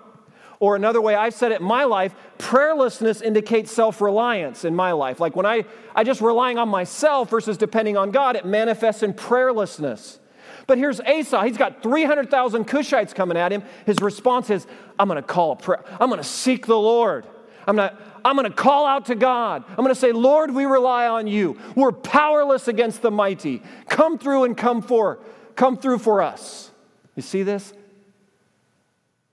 Or 0.61 0.77
another 0.77 1.01
way 1.01 1.15
I've 1.15 1.35
said 1.35 1.51
it 1.53 1.61
in 1.61 1.67
my 1.67 1.85
life, 1.85 2.15
prayerlessness 2.39 3.23
indicates 3.23 3.73
self 3.73 4.03
reliance 4.03 4.65
in 4.65 4.75
my 4.75 4.93
life. 4.93 5.19
Like 5.19 5.35
when 5.35 5.47
I, 5.47 5.65
I 5.95 6.05
just 6.05 6.21
relying 6.21 6.59
on 6.59 6.69
myself 6.69 7.31
versus 7.31 7.57
depending 7.57 7.97
on 7.97 8.11
God, 8.11 8.37
it 8.37 8.45
manifests 8.45 9.03
in 9.03 9.15
prayerlessness. 9.15 10.19
But 10.67 10.79
here's 10.79 11.01
Asa. 11.01 11.45
He's 11.45 11.57
got 11.57 11.83
300,000 11.83 12.67
Cushites 12.67 13.15
coming 13.15 13.37
at 13.37 13.53
him. 13.53 13.63
His 13.85 14.01
response 14.01 14.51
is, 14.51 14.67
I'm 14.99 15.09
going 15.09 15.23
to 15.23 15.27
call 15.27 15.53
a 15.53 15.57
prayer. 15.57 15.85
I'm 16.01 16.09
going 16.09 16.21
to 16.21 16.25
seek 16.25 16.67
the 16.67 16.79
Lord. 16.79 17.27
I'm. 17.67 17.79
I'm 18.27 18.35
going 18.35 18.51
to 18.51 18.57
call 18.57 18.87
out 18.87 19.07
to 19.07 19.15
God. 19.15 19.63
I'm 19.69 19.77
going 19.77 19.89
to 19.89 19.95
say, 19.95 20.11
Lord, 20.11 20.53
we 20.53 20.65
rely 20.65 21.07
on 21.07 21.29
you. 21.29 21.57
We're 21.77 21.93
powerless 21.93 22.67
against 22.67 23.01
the 23.01 23.13
mighty. 23.13 23.63
Come 23.89 24.19
through 24.19 24.43
and 24.43 24.57
come 24.57 24.83
for, 24.83 25.21
come 25.55 25.77
through 25.77 25.99
for 25.99 26.23
us. 26.23 26.73
You 27.15 27.23
see 27.23 27.45
this? 27.45 27.73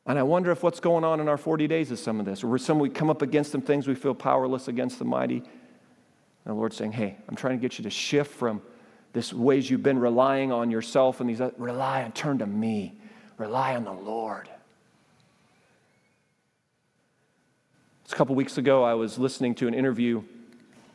And 0.05 0.19
I 0.19 0.23
wonder 0.23 0.51
if 0.51 0.61
what's 0.61 0.79
going 0.79 1.03
on 1.03 1.19
in 1.19 1.27
our 1.27 1.37
40 1.37 1.67
days 1.67 1.89
is 1.89 2.03
some 2.03 2.19
of 2.19 2.27
this, 2.27 2.43
or 2.43 2.55
some 2.59 2.77
we 2.77 2.87
come 2.87 3.09
up 3.09 3.23
against 3.23 3.51
some 3.51 3.61
things 3.61 3.87
we 3.87 3.95
feel 3.95 4.13
powerless 4.13 4.67
against 4.67 4.99
the 4.99 5.05
mighty. 5.05 5.37
And 5.37 5.45
the 6.45 6.53
Lord's 6.53 6.77
saying, 6.77 6.91
hey, 6.91 7.17
I'm 7.27 7.35
trying 7.35 7.57
to 7.57 7.61
get 7.61 7.79
you 7.79 7.83
to 7.85 7.89
shift 7.89 8.31
from 8.31 8.61
this 9.13 9.31
ways 9.31 9.69
you've 9.69 9.83
been 9.83 9.99
relying 9.99 10.51
on 10.51 10.71
yourself 10.71 11.21
and 11.21 11.29
these, 11.29 11.39
other, 11.39 11.53
rely 11.57 12.03
on, 12.03 12.11
turn 12.11 12.39
to 12.39 12.47
me, 12.47 12.93
rely 13.37 13.75
on 13.75 13.83
the 13.83 13.93
Lord. 13.93 14.49
A 18.11 18.15
couple 18.15 18.35
weeks 18.35 18.57
ago, 18.57 18.83
I 18.83 18.93
was 18.93 19.17
listening 19.17 19.55
to 19.55 19.67
an 19.67 19.73
interview. 19.73 20.21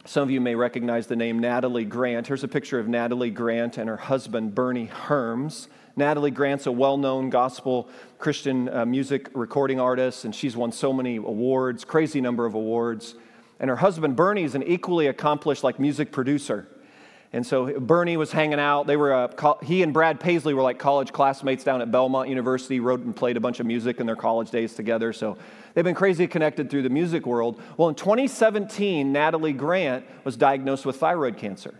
Some 0.05 0.23
of 0.23 0.31
you 0.31 0.41
may 0.41 0.55
recognize 0.55 1.07
the 1.07 1.17
name 1.17 1.39
Natalie 1.39 1.85
Grant. 1.85 2.27
Here's 2.27 2.45
a 2.45 2.49
picture 2.49 2.79
of 2.79 2.87
Natalie 2.87 3.31
Grant 3.31 3.77
and 3.77 3.89
her 3.89 3.97
husband, 3.97 4.55
Bernie 4.55 4.87
Herms. 4.87 5.69
Natalie 5.97 6.31
Grant's 6.31 6.67
a 6.67 6.73
well 6.73 6.97
known 6.97 7.29
gospel 7.29 7.89
Christian 8.19 8.69
uh, 8.69 8.87
music 8.87 9.31
recording 9.35 9.81
artist, 9.81 10.25
and 10.25 10.35
she's 10.35 10.57
won 10.57 10.71
so 10.71 10.93
many 10.93 11.17
awards, 11.17 11.85
crazy 11.85 12.21
number 12.21 12.47
of 12.47 12.55
awards. 12.55 13.17
And 13.59 13.69
her 13.69 13.77
husband, 13.77 14.15
Bernie, 14.15 14.45
is 14.45 14.55
an 14.55 14.63
equally 14.63 15.09
accomplished 15.09 15.65
like 15.65 15.81
music 15.81 16.13
producer. 16.13 16.69
And 17.33 17.47
so 17.47 17.79
Bernie 17.79 18.17
was 18.17 18.33
hanging 18.33 18.59
out. 18.59 18.87
They 18.87 18.97
were, 18.97 19.13
uh, 19.13 19.55
he 19.63 19.83
and 19.83 19.93
Brad 19.93 20.19
Paisley 20.19 20.55
were 20.55 20.63
like 20.63 20.79
college 20.79 21.13
classmates 21.13 21.63
down 21.63 21.83
at 21.83 21.91
Belmont 21.91 22.29
University, 22.29 22.81
wrote 22.81 23.01
and 23.01 23.15
played 23.15 23.37
a 23.37 23.41
bunch 23.41 23.61
of 23.61 23.67
music 23.67 24.01
in 24.01 24.07
their 24.07 24.17
college 24.17 24.51
days 24.51 24.75
together. 24.75 25.13
So 25.13 25.37
they've 25.75 25.85
been 25.85 25.95
crazy 25.95 26.27
connected 26.27 26.71
through 26.71 26.83
the 26.83 26.91
music 26.91 27.27
world. 27.27 27.61
Well, 27.77 27.91
in 27.91 27.95
2017, 27.95 29.13
Natalie 29.13 29.53
Grant 29.53 30.07
was 30.25 30.37
diagnosed 30.37 30.87
with 30.87 30.97
thyroid 30.97 31.37
cancer. 31.37 31.75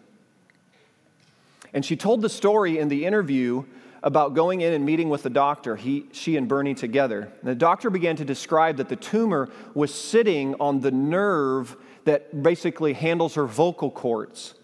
And 1.73 1.85
she 1.85 1.97
told 1.97 2.21
the 2.21 2.29
story 2.29 2.79
in 2.79 2.89
the 2.89 3.07
interview 3.07 3.65
about 4.03 4.35
going 4.35 4.61
in 4.61 4.73
and 4.75 4.85
meeting 4.85 5.09
with 5.09 5.23
the 5.23 5.31
doctor, 5.31 5.77
he, 5.77 6.07
she 6.13 6.37
and 6.37 6.47
Bernie 6.47 6.75
together. 6.75 7.33
And 7.41 7.51
the 7.51 7.55
doctor 7.55 7.91
began 7.91 8.17
to 8.17 8.25
describe 8.25 8.77
that 8.77 8.89
the 8.89 8.97
tumor 8.97 9.49
was 9.75 9.93
sitting 9.93 10.55
on 10.61 10.81
the 10.81 10.91
nerve 10.91 11.77
that 12.05 12.43
basically 12.43 12.93
handles 12.93 13.35
her 13.35 13.47
vocal 13.47 13.91
cords. 13.91 14.55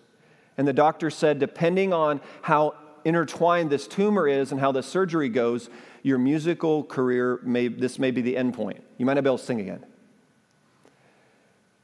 And 0.56 0.68
the 0.68 0.72
doctor 0.72 1.10
said, 1.10 1.38
depending 1.38 1.92
on 1.92 2.20
how 2.42 2.74
intertwined 3.04 3.70
this 3.70 3.86
tumor 3.86 4.28
is 4.28 4.52
and 4.52 4.60
how 4.60 4.72
the 4.72 4.82
surgery 4.82 5.28
goes, 5.28 5.68
your 6.02 6.18
musical 6.18 6.84
career 6.84 7.40
may, 7.42 7.68
this 7.68 7.98
may 7.98 8.10
be 8.10 8.20
the 8.20 8.36
end 8.36 8.54
point. 8.54 8.82
You 8.98 9.06
might 9.06 9.14
not 9.14 9.24
be 9.24 9.28
able 9.28 9.38
to 9.38 9.44
sing 9.44 9.60
again. 9.60 9.84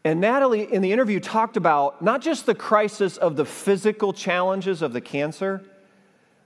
And 0.04 0.20
Natalie, 0.20 0.72
in 0.72 0.80
the 0.82 0.92
interview, 0.92 1.20
talked 1.20 1.56
about 1.56 2.00
not 2.00 2.22
just 2.22 2.46
the 2.46 2.54
crisis 2.54 3.16
of 3.16 3.36
the 3.36 3.44
physical 3.44 4.12
challenges 4.12 4.80
of 4.80 4.92
the 4.92 5.00
cancer, 5.00 5.62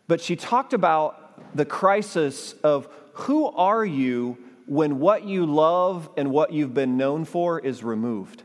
but 0.08 0.20
she 0.20 0.34
talked 0.34 0.72
about 0.72 1.56
the 1.56 1.64
crisis 1.64 2.54
of 2.64 2.88
who 3.12 3.46
are 3.46 3.84
you 3.84 4.38
when 4.66 4.98
what 4.98 5.24
you 5.24 5.46
love 5.46 6.08
and 6.16 6.30
what 6.30 6.52
you've 6.52 6.74
been 6.74 6.96
known 6.96 7.24
for 7.24 7.60
is 7.60 7.84
removed. 7.84 8.42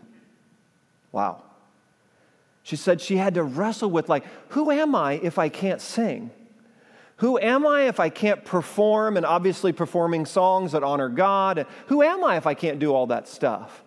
Wow. 1.11 1.43
She 2.69 2.75
said 2.75 3.01
she 3.01 3.17
had 3.17 3.33
to 3.33 3.41
wrestle 3.41 3.89
with, 3.89 4.09
like, 4.09 4.23
who 4.49 4.69
am 4.69 4.93
I 4.93 5.13
if 5.13 5.39
I 5.39 5.49
can't 5.49 5.81
sing? 5.81 6.29
Who 7.15 7.39
am 7.39 7.65
I 7.65 7.87
if 7.87 7.99
I 7.99 8.09
can't 8.09 8.45
perform 8.45 9.17
and 9.17 9.25
obviously 9.25 9.73
performing 9.73 10.27
songs 10.27 10.73
that 10.73 10.83
honor 10.83 11.09
God? 11.09 11.65
Who 11.87 12.03
am 12.03 12.23
I 12.23 12.37
if 12.37 12.45
I 12.45 12.53
can't 12.53 12.77
do 12.77 12.93
all 12.93 13.07
that 13.07 13.27
stuff? 13.27 13.81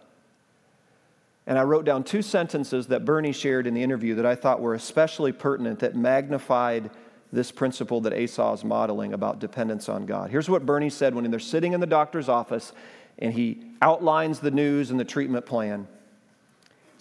And 1.46 1.60
I 1.60 1.62
wrote 1.62 1.84
down 1.84 2.02
two 2.02 2.22
sentences 2.22 2.88
that 2.88 3.04
Bernie 3.04 3.30
shared 3.30 3.68
in 3.68 3.74
the 3.74 3.82
interview 3.84 4.16
that 4.16 4.26
I 4.26 4.34
thought 4.34 4.60
were 4.60 4.74
especially 4.74 5.30
pertinent 5.30 5.78
that 5.78 5.94
magnified 5.94 6.90
this 7.32 7.52
principle 7.52 8.00
that 8.00 8.12
Asa 8.12 8.50
is 8.50 8.64
modeling 8.64 9.12
about 9.12 9.38
dependence 9.38 9.88
on 9.88 10.06
God. 10.06 10.28
Here's 10.28 10.50
what 10.50 10.66
Bernie 10.66 10.90
said 10.90 11.14
when 11.14 11.30
they're 11.30 11.38
sitting 11.38 11.72
in 11.72 11.78
the 11.78 11.86
doctor's 11.86 12.28
office 12.28 12.72
and 13.20 13.32
he 13.32 13.62
outlines 13.80 14.40
the 14.40 14.50
news 14.50 14.90
and 14.90 14.98
the 14.98 15.04
treatment 15.04 15.46
plan 15.46 15.86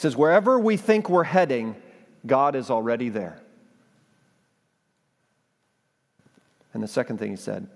says, 0.01 0.15
wherever 0.15 0.59
we 0.59 0.77
think 0.77 1.09
we're 1.09 1.23
heading, 1.23 1.75
God 2.25 2.55
is 2.55 2.69
already 2.69 3.09
there. 3.09 3.39
And 6.73 6.81
the 6.81 6.87
second 6.87 7.17
thing 7.17 7.31
he 7.31 7.35
said, 7.35 7.67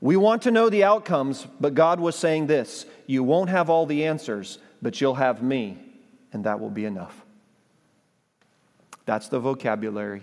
we 0.00 0.16
want 0.16 0.42
to 0.42 0.50
know 0.50 0.68
the 0.68 0.82
outcomes, 0.82 1.46
but 1.60 1.74
God 1.74 2.00
was 2.00 2.16
saying 2.16 2.48
this 2.48 2.86
you 3.06 3.22
won't 3.22 3.50
have 3.50 3.70
all 3.70 3.86
the 3.86 4.04
answers, 4.06 4.58
but 4.80 5.00
you'll 5.00 5.14
have 5.14 5.42
me, 5.42 5.78
and 6.32 6.44
that 6.44 6.58
will 6.58 6.70
be 6.70 6.84
enough. 6.84 7.24
That's 9.04 9.28
the 9.28 9.38
vocabulary 9.38 10.22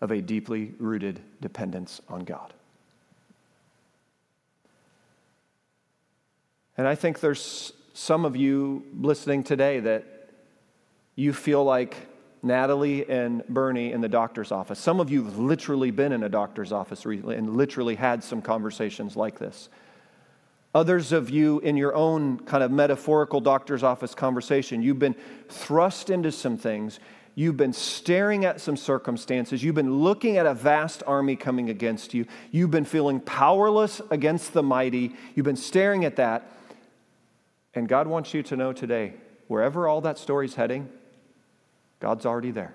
of 0.00 0.10
a 0.10 0.20
deeply 0.20 0.74
rooted 0.78 1.20
dependence 1.40 2.00
on 2.08 2.24
God. 2.24 2.52
And 6.76 6.86
I 6.86 6.94
think 6.94 7.20
there's 7.20 7.72
some 7.92 8.24
of 8.24 8.36
you 8.36 8.84
listening 8.98 9.44
today 9.44 9.80
that 9.80 10.04
you 11.14 11.32
feel 11.32 11.62
like 11.62 11.96
Natalie 12.42 13.08
and 13.08 13.46
Bernie 13.48 13.92
in 13.92 14.00
the 14.00 14.08
doctor's 14.08 14.50
office. 14.50 14.78
Some 14.78 14.98
of 14.98 15.10
you 15.10 15.24
have 15.24 15.38
literally 15.38 15.90
been 15.90 16.12
in 16.12 16.22
a 16.22 16.28
doctor's 16.28 16.72
office 16.72 17.06
recently 17.06 17.36
and 17.36 17.56
literally 17.56 17.94
had 17.94 18.24
some 18.24 18.42
conversations 18.42 19.14
like 19.14 19.38
this. 19.38 19.68
Others 20.74 21.12
of 21.12 21.28
you, 21.28 21.60
in 21.60 21.76
your 21.76 21.94
own 21.94 22.38
kind 22.38 22.64
of 22.64 22.70
metaphorical 22.70 23.40
doctor's 23.40 23.82
office 23.82 24.14
conversation, 24.14 24.82
you've 24.82 24.98
been 24.98 25.14
thrust 25.50 26.08
into 26.08 26.32
some 26.32 26.56
things. 26.56 26.98
You've 27.34 27.58
been 27.58 27.74
staring 27.74 28.46
at 28.46 28.60
some 28.60 28.76
circumstances. 28.76 29.62
You've 29.62 29.74
been 29.74 30.00
looking 30.00 30.38
at 30.38 30.46
a 30.46 30.54
vast 30.54 31.02
army 31.06 31.36
coming 31.36 31.68
against 31.68 32.14
you. 32.14 32.26
You've 32.50 32.70
been 32.70 32.86
feeling 32.86 33.20
powerless 33.20 34.00
against 34.10 34.54
the 34.54 34.62
mighty. 34.62 35.14
You've 35.34 35.46
been 35.46 35.56
staring 35.56 36.06
at 36.06 36.16
that. 36.16 36.50
And 37.74 37.88
God 37.88 38.06
wants 38.06 38.34
you 38.34 38.42
to 38.44 38.56
know 38.56 38.72
today, 38.72 39.14
wherever 39.48 39.88
all 39.88 40.00
that 40.02 40.18
story's 40.18 40.54
heading, 40.54 40.88
God's 42.00 42.26
already 42.26 42.50
there. 42.50 42.74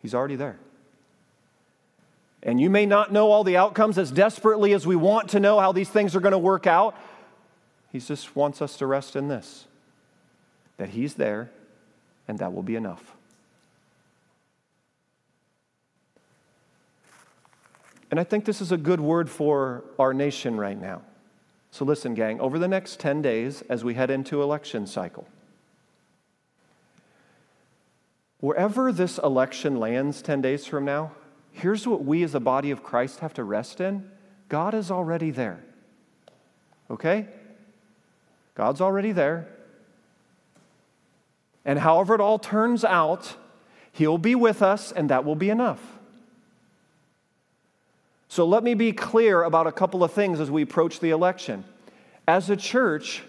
He's 0.00 0.14
already 0.14 0.36
there. 0.36 0.58
And 2.42 2.60
you 2.60 2.70
may 2.70 2.86
not 2.86 3.12
know 3.12 3.32
all 3.32 3.42
the 3.42 3.56
outcomes 3.56 3.98
as 3.98 4.10
desperately 4.12 4.72
as 4.72 4.86
we 4.86 4.94
want 4.94 5.30
to 5.30 5.40
know 5.40 5.58
how 5.58 5.72
these 5.72 5.88
things 5.88 6.14
are 6.14 6.20
going 6.20 6.32
to 6.32 6.38
work 6.38 6.66
out. 6.66 6.96
He 7.90 7.98
just 7.98 8.36
wants 8.36 8.62
us 8.62 8.76
to 8.78 8.86
rest 8.86 9.16
in 9.16 9.28
this 9.28 9.66
that 10.76 10.90
He's 10.90 11.14
there, 11.14 11.50
and 12.28 12.38
that 12.38 12.52
will 12.52 12.62
be 12.62 12.76
enough. 12.76 13.16
And 18.10 18.20
I 18.20 18.24
think 18.24 18.44
this 18.44 18.60
is 18.60 18.72
a 18.72 18.76
good 18.76 19.00
word 19.00 19.28
for 19.28 19.84
our 19.98 20.14
nation 20.14 20.56
right 20.56 20.80
now. 20.80 21.02
So, 21.76 21.84
listen, 21.84 22.14
gang, 22.14 22.40
over 22.40 22.58
the 22.58 22.68
next 22.68 23.00
10 23.00 23.20
days, 23.20 23.60
as 23.68 23.84
we 23.84 23.92
head 23.92 24.10
into 24.10 24.40
election 24.40 24.86
cycle, 24.86 25.28
wherever 28.40 28.90
this 28.90 29.18
election 29.18 29.78
lands 29.78 30.22
10 30.22 30.40
days 30.40 30.64
from 30.64 30.86
now, 30.86 31.12
here's 31.52 31.86
what 31.86 32.02
we 32.02 32.22
as 32.22 32.34
a 32.34 32.40
body 32.40 32.70
of 32.70 32.82
Christ 32.82 33.18
have 33.18 33.34
to 33.34 33.44
rest 33.44 33.82
in 33.82 34.10
God 34.48 34.72
is 34.72 34.90
already 34.90 35.30
there. 35.30 35.62
Okay? 36.90 37.28
God's 38.54 38.80
already 38.80 39.12
there. 39.12 39.46
And 41.66 41.78
however 41.80 42.14
it 42.14 42.22
all 42.22 42.38
turns 42.38 42.86
out, 42.86 43.36
He'll 43.92 44.16
be 44.16 44.34
with 44.34 44.62
us, 44.62 44.92
and 44.92 45.10
that 45.10 45.26
will 45.26 45.36
be 45.36 45.50
enough. 45.50 45.95
So 48.36 48.44
let 48.44 48.62
me 48.62 48.74
be 48.74 48.92
clear 48.92 49.44
about 49.44 49.66
a 49.66 49.72
couple 49.72 50.04
of 50.04 50.12
things 50.12 50.40
as 50.40 50.50
we 50.50 50.60
approach 50.60 51.00
the 51.00 51.08
election. 51.08 51.64
As 52.28 52.50
a 52.50 52.56
church, 52.56 53.22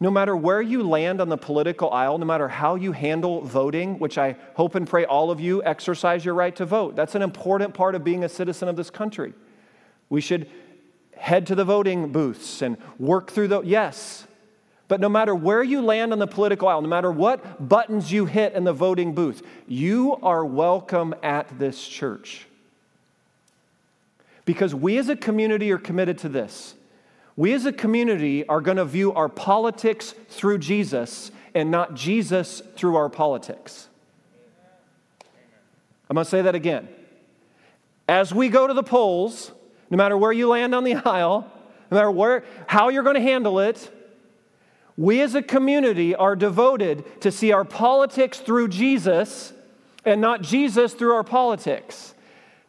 no 0.00 0.10
matter 0.10 0.34
where 0.34 0.60
you 0.60 0.82
land 0.82 1.20
on 1.20 1.28
the 1.28 1.36
political 1.36 1.88
aisle, 1.92 2.18
no 2.18 2.26
matter 2.26 2.48
how 2.48 2.74
you 2.74 2.90
handle 2.90 3.42
voting, 3.42 4.00
which 4.00 4.18
I 4.18 4.34
hope 4.56 4.74
and 4.74 4.88
pray 4.88 5.04
all 5.04 5.30
of 5.30 5.38
you 5.38 5.62
exercise 5.62 6.24
your 6.24 6.34
right 6.34 6.56
to 6.56 6.66
vote, 6.66 6.96
that's 6.96 7.14
an 7.14 7.22
important 7.22 7.74
part 7.74 7.94
of 7.94 8.02
being 8.02 8.24
a 8.24 8.28
citizen 8.28 8.66
of 8.66 8.74
this 8.74 8.90
country. 8.90 9.34
We 10.08 10.20
should 10.20 10.50
head 11.16 11.46
to 11.46 11.54
the 11.54 11.64
voting 11.64 12.10
booths 12.10 12.60
and 12.60 12.76
work 12.98 13.30
through 13.30 13.46
the, 13.46 13.60
yes. 13.60 14.26
But 14.88 14.98
no 14.98 15.08
matter 15.08 15.32
where 15.32 15.62
you 15.62 15.80
land 15.80 16.12
on 16.12 16.18
the 16.18 16.26
political 16.26 16.66
aisle, 16.66 16.82
no 16.82 16.88
matter 16.88 17.12
what 17.12 17.68
buttons 17.68 18.10
you 18.10 18.26
hit 18.26 18.54
in 18.54 18.64
the 18.64 18.72
voting 18.72 19.14
booth, 19.14 19.46
you 19.68 20.16
are 20.24 20.44
welcome 20.44 21.14
at 21.22 21.56
this 21.56 21.86
church. 21.86 22.48
Because 24.50 24.74
we 24.74 24.98
as 24.98 25.08
a 25.08 25.14
community 25.14 25.70
are 25.70 25.78
committed 25.78 26.18
to 26.18 26.28
this. 26.28 26.74
We 27.36 27.52
as 27.52 27.66
a 27.66 27.72
community 27.72 28.44
are 28.48 28.60
going 28.60 28.78
to 28.78 28.84
view 28.84 29.12
our 29.12 29.28
politics 29.28 30.12
through 30.28 30.58
Jesus 30.58 31.30
and 31.54 31.70
not 31.70 31.94
Jesus 31.94 32.60
through 32.74 32.96
our 32.96 33.08
politics. 33.08 33.86
I'm 36.08 36.14
going 36.14 36.24
to 36.24 36.28
say 36.28 36.42
that 36.42 36.56
again. 36.56 36.88
As 38.08 38.34
we 38.34 38.48
go 38.48 38.66
to 38.66 38.74
the 38.74 38.82
polls, 38.82 39.52
no 39.88 39.96
matter 39.96 40.16
where 40.16 40.32
you 40.32 40.48
land 40.48 40.74
on 40.74 40.82
the 40.82 40.94
aisle, 41.04 41.46
no 41.88 41.94
matter 41.94 42.10
where, 42.10 42.42
how 42.66 42.88
you're 42.88 43.04
going 43.04 43.14
to 43.14 43.22
handle 43.22 43.60
it, 43.60 43.88
we 44.96 45.20
as 45.20 45.36
a 45.36 45.42
community 45.42 46.16
are 46.16 46.34
devoted 46.34 47.20
to 47.20 47.30
see 47.30 47.52
our 47.52 47.64
politics 47.64 48.40
through 48.40 48.66
Jesus 48.66 49.52
and 50.04 50.20
not 50.20 50.42
Jesus 50.42 50.92
through 50.92 51.14
our 51.14 51.22
politics. 51.22 52.14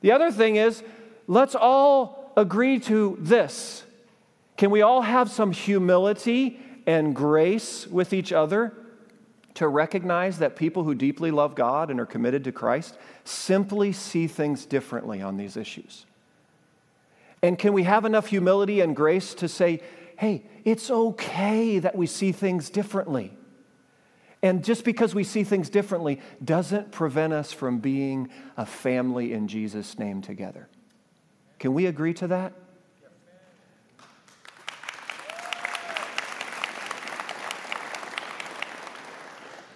The 0.01 0.11
other 0.11 0.31
thing 0.31 0.57
is, 0.57 0.83
let's 1.27 1.55
all 1.55 2.31
agree 2.35 2.79
to 2.79 3.17
this? 3.19 3.83
Can 4.57 4.71
we 4.71 4.81
all 4.81 5.01
have 5.01 5.31
some 5.31 5.51
humility 5.51 6.59
and 6.85 7.15
grace 7.15 7.87
with 7.87 8.13
each 8.13 8.31
other 8.31 8.73
to 9.55 9.67
recognize 9.67 10.39
that 10.39 10.55
people 10.55 10.83
who 10.83 10.95
deeply 10.95 11.31
love 11.31 11.55
God 11.55 11.89
and 11.91 11.99
are 11.99 12.05
committed 12.05 12.43
to 12.45 12.51
Christ 12.51 12.97
simply 13.23 13.91
see 13.91 14.27
things 14.27 14.65
differently 14.65 15.21
on 15.21 15.37
these 15.37 15.57
issues? 15.57 16.05
And 17.41 17.57
can 17.57 17.73
we 17.73 17.83
have 17.83 18.05
enough 18.05 18.27
humility 18.27 18.81
and 18.81 18.95
grace 18.95 19.33
to 19.35 19.47
say, 19.47 19.81
hey, 20.17 20.43
it's 20.63 20.91
okay 20.91 21.79
that 21.79 21.95
we 21.95 22.05
see 22.05 22.31
things 22.31 22.69
differently? 22.69 23.35
And 24.43 24.63
just 24.63 24.83
because 24.83 25.13
we 25.13 25.23
see 25.23 25.43
things 25.43 25.69
differently 25.69 26.19
doesn't 26.43 26.91
prevent 26.91 27.33
us 27.33 27.51
from 27.51 27.79
being 27.79 28.29
a 28.57 28.65
family 28.65 29.33
in 29.33 29.47
Jesus' 29.47 29.99
name 29.99 30.21
together. 30.21 30.67
Can 31.61 31.75
we 31.75 31.85
agree 31.85 32.15
to 32.15 32.25
that? 32.25 32.53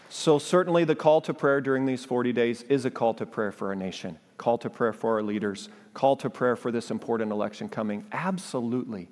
So, 0.09 0.39
certainly, 0.39 0.83
the 0.83 0.95
call 0.95 1.21
to 1.21 1.31
prayer 1.31 1.61
during 1.61 1.85
these 1.85 2.03
40 2.03 2.33
days 2.33 2.63
is 2.63 2.85
a 2.85 2.89
call 2.89 3.13
to 3.13 3.27
prayer 3.27 3.51
for 3.51 3.67
our 3.67 3.75
nation, 3.75 4.17
call 4.39 4.57
to 4.57 4.69
prayer 4.71 4.93
for 4.93 5.17
our 5.17 5.21
leaders, 5.21 5.69
call 5.93 6.15
to 6.15 6.29
prayer 6.31 6.55
for 6.55 6.71
this 6.71 6.89
important 6.89 7.31
election 7.31 7.69
coming. 7.69 8.03
Absolutely. 8.11 9.07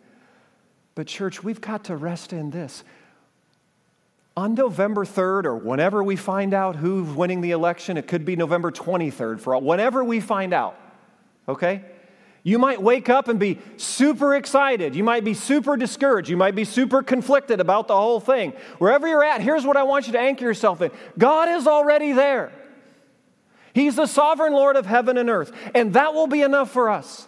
But, 0.95 1.05
church, 1.05 1.43
we've 1.43 1.61
got 1.61 1.83
to 1.83 1.95
rest 1.95 2.33
in 2.33 2.49
this 2.49 2.83
on 4.35 4.55
November 4.55 5.05
3rd, 5.05 5.45
or 5.45 5.55
whenever 5.55 6.03
we 6.03 6.15
find 6.15 6.55
out 6.55 6.77
who's 6.77 7.07
winning 7.13 7.41
the 7.41 7.51
election, 7.51 7.97
it 7.97 8.07
could 8.07 8.25
be 8.25 8.35
November 8.35 8.71
23rd 8.71 9.39
for 9.41 9.53
all, 9.53 9.61
whenever 9.61 10.03
we 10.03 10.19
find 10.19 10.55
out, 10.55 10.75
okay? 11.47 11.83
You 12.45 12.59
might 12.59 12.81
wake 12.81 13.09
up 13.09 13.29
and 13.29 13.39
be 13.39 13.59
super 13.77 14.35
excited. 14.35 14.95
You 14.95 15.03
might 15.03 15.23
be 15.23 15.33
super 15.33 15.77
discouraged. 15.77 16.29
You 16.29 16.35
might 16.35 16.55
be 16.55 16.65
super 16.65 17.01
conflicted 17.01 17.61
about 17.61 17.87
the 17.87 17.95
whole 17.95 18.19
thing. 18.19 18.51
Wherever 18.79 19.07
you're 19.07 19.23
at, 19.23 19.41
here's 19.41 19.65
what 19.65 19.77
I 19.77 19.83
want 19.83 20.07
you 20.07 20.13
to 20.13 20.19
anchor 20.19 20.43
yourself 20.43 20.81
in 20.81 20.91
God 21.17 21.47
is 21.47 21.67
already 21.67 22.11
there. 22.11 22.51
He's 23.73 23.95
the 23.95 24.05
sovereign 24.05 24.53
Lord 24.53 24.75
of 24.75 24.85
heaven 24.85 25.17
and 25.17 25.29
earth, 25.29 25.51
and 25.73 25.93
that 25.93 26.13
will 26.13 26.27
be 26.27 26.41
enough 26.41 26.69
for 26.69 26.89
us. 26.89 27.27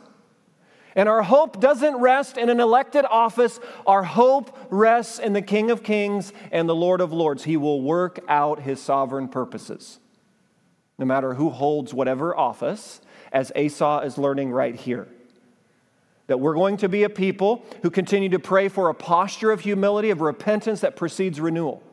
And 0.95 1.09
our 1.09 1.23
hope 1.23 1.59
doesn't 1.59 1.97
rest 1.97 2.37
in 2.37 2.49
an 2.49 2.59
elected 2.59 3.05
office. 3.05 3.59
Our 3.87 4.03
hope 4.03 4.57
rests 4.69 5.19
in 5.19 5.33
the 5.33 5.41
King 5.41 5.71
of 5.71 5.81
Kings 5.81 6.31
and 6.51 6.69
the 6.69 6.75
Lord 6.75 7.01
of 7.01 7.11
Lords. 7.11 7.43
He 7.43 7.57
will 7.57 7.81
work 7.81 8.19
out 8.29 8.61
his 8.61 8.81
sovereign 8.81 9.27
purposes. 9.27 9.99
No 10.97 11.05
matter 11.05 11.33
who 11.33 11.49
holds 11.49 11.93
whatever 11.93 12.35
office, 12.35 13.01
as 13.35 13.51
Asa 13.51 14.01
is 14.05 14.17
learning 14.17 14.51
right 14.51 14.73
here. 14.73 15.07
That 16.27 16.39
we're 16.39 16.55
going 16.55 16.77
to 16.77 16.89
be 16.89 17.03
a 17.03 17.09
people 17.09 17.63
who 17.83 17.91
continue 17.91 18.29
to 18.29 18.39
pray 18.39 18.69
for 18.69 18.89
a 18.89 18.95
posture 18.95 19.51
of 19.51 19.59
humility, 19.59 20.09
of 20.09 20.21
repentance 20.21 20.79
that 20.79 20.95
precedes 20.95 21.39
renewal 21.39 21.83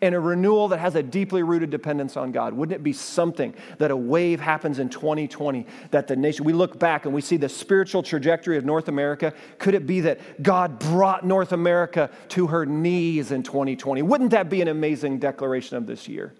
and 0.00 0.14
a 0.14 0.20
renewal 0.20 0.68
that 0.68 0.78
has 0.78 0.94
a 0.94 1.02
deeply 1.02 1.42
rooted 1.42 1.68
dependence 1.68 2.16
on 2.16 2.32
God. 2.32 2.54
Wouldn't 2.54 2.74
it 2.74 2.82
be 2.82 2.94
something 2.94 3.54
that 3.78 3.90
a 3.90 3.96
wave 3.96 4.40
happens 4.40 4.78
in 4.78 4.88
2020 4.88 5.66
that 5.90 6.06
the 6.06 6.16
nation, 6.16 6.44
we 6.44 6.52
look 6.52 6.78
back 6.78 7.04
and 7.04 7.14
we 7.14 7.20
see 7.20 7.36
the 7.36 7.48
spiritual 7.48 8.02
trajectory 8.02 8.56
of 8.56 8.64
North 8.64 8.88
America? 8.88 9.34
Could 9.58 9.74
it 9.74 9.86
be 9.86 10.00
that 10.00 10.42
God 10.42 10.78
brought 10.78 11.26
North 11.26 11.52
America 11.52 12.10
to 12.30 12.46
her 12.46 12.64
knees 12.64 13.30
in 13.30 13.42
2020? 13.42 14.00
Wouldn't 14.02 14.30
that 14.30 14.48
be 14.48 14.62
an 14.62 14.68
amazing 14.68 15.18
declaration 15.18 15.76
of 15.76 15.86
this 15.86 16.08
year? 16.08 16.32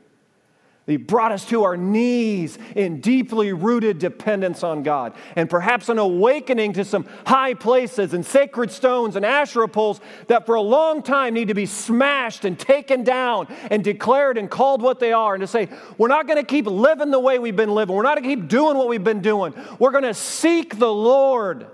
He 0.86 0.98
brought 0.98 1.32
us 1.32 1.46
to 1.46 1.64
our 1.64 1.78
knees 1.78 2.58
in 2.76 3.00
deeply 3.00 3.54
rooted 3.54 3.98
dependence 3.98 4.62
on 4.62 4.82
God, 4.82 5.14
and 5.34 5.48
perhaps 5.48 5.88
an 5.88 5.98
awakening 5.98 6.74
to 6.74 6.84
some 6.84 7.06
high 7.26 7.54
places 7.54 8.12
and 8.12 8.24
sacred 8.24 8.70
stones 8.70 9.16
and 9.16 9.24
Asherah 9.24 9.66
poles 9.66 10.02
that 10.26 10.44
for 10.44 10.56
a 10.56 10.60
long 10.60 11.02
time 11.02 11.32
need 11.32 11.48
to 11.48 11.54
be 11.54 11.64
smashed 11.64 12.44
and 12.44 12.58
taken 12.58 13.02
down 13.02 13.46
and 13.70 13.82
declared 13.82 14.36
and 14.36 14.50
called 14.50 14.82
what 14.82 15.00
they 15.00 15.12
are, 15.12 15.34
and 15.34 15.40
to 15.40 15.46
say, 15.46 15.70
we're 15.96 16.08
not 16.08 16.26
going 16.26 16.36
to 16.36 16.44
keep 16.44 16.66
living 16.66 17.10
the 17.10 17.20
way 17.20 17.38
we've 17.38 17.56
been 17.56 17.74
living. 17.74 17.96
We're 17.96 18.02
not 18.02 18.18
going 18.18 18.28
to 18.28 18.36
keep 18.36 18.48
doing 18.48 18.76
what 18.76 18.88
we've 18.88 19.02
been 19.02 19.22
doing. 19.22 19.54
We're 19.78 19.90
going 19.90 20.04
to 20.04 20.12
seek 20.12 20.78
the 20.78 20.92
Lord. 20.92 21.66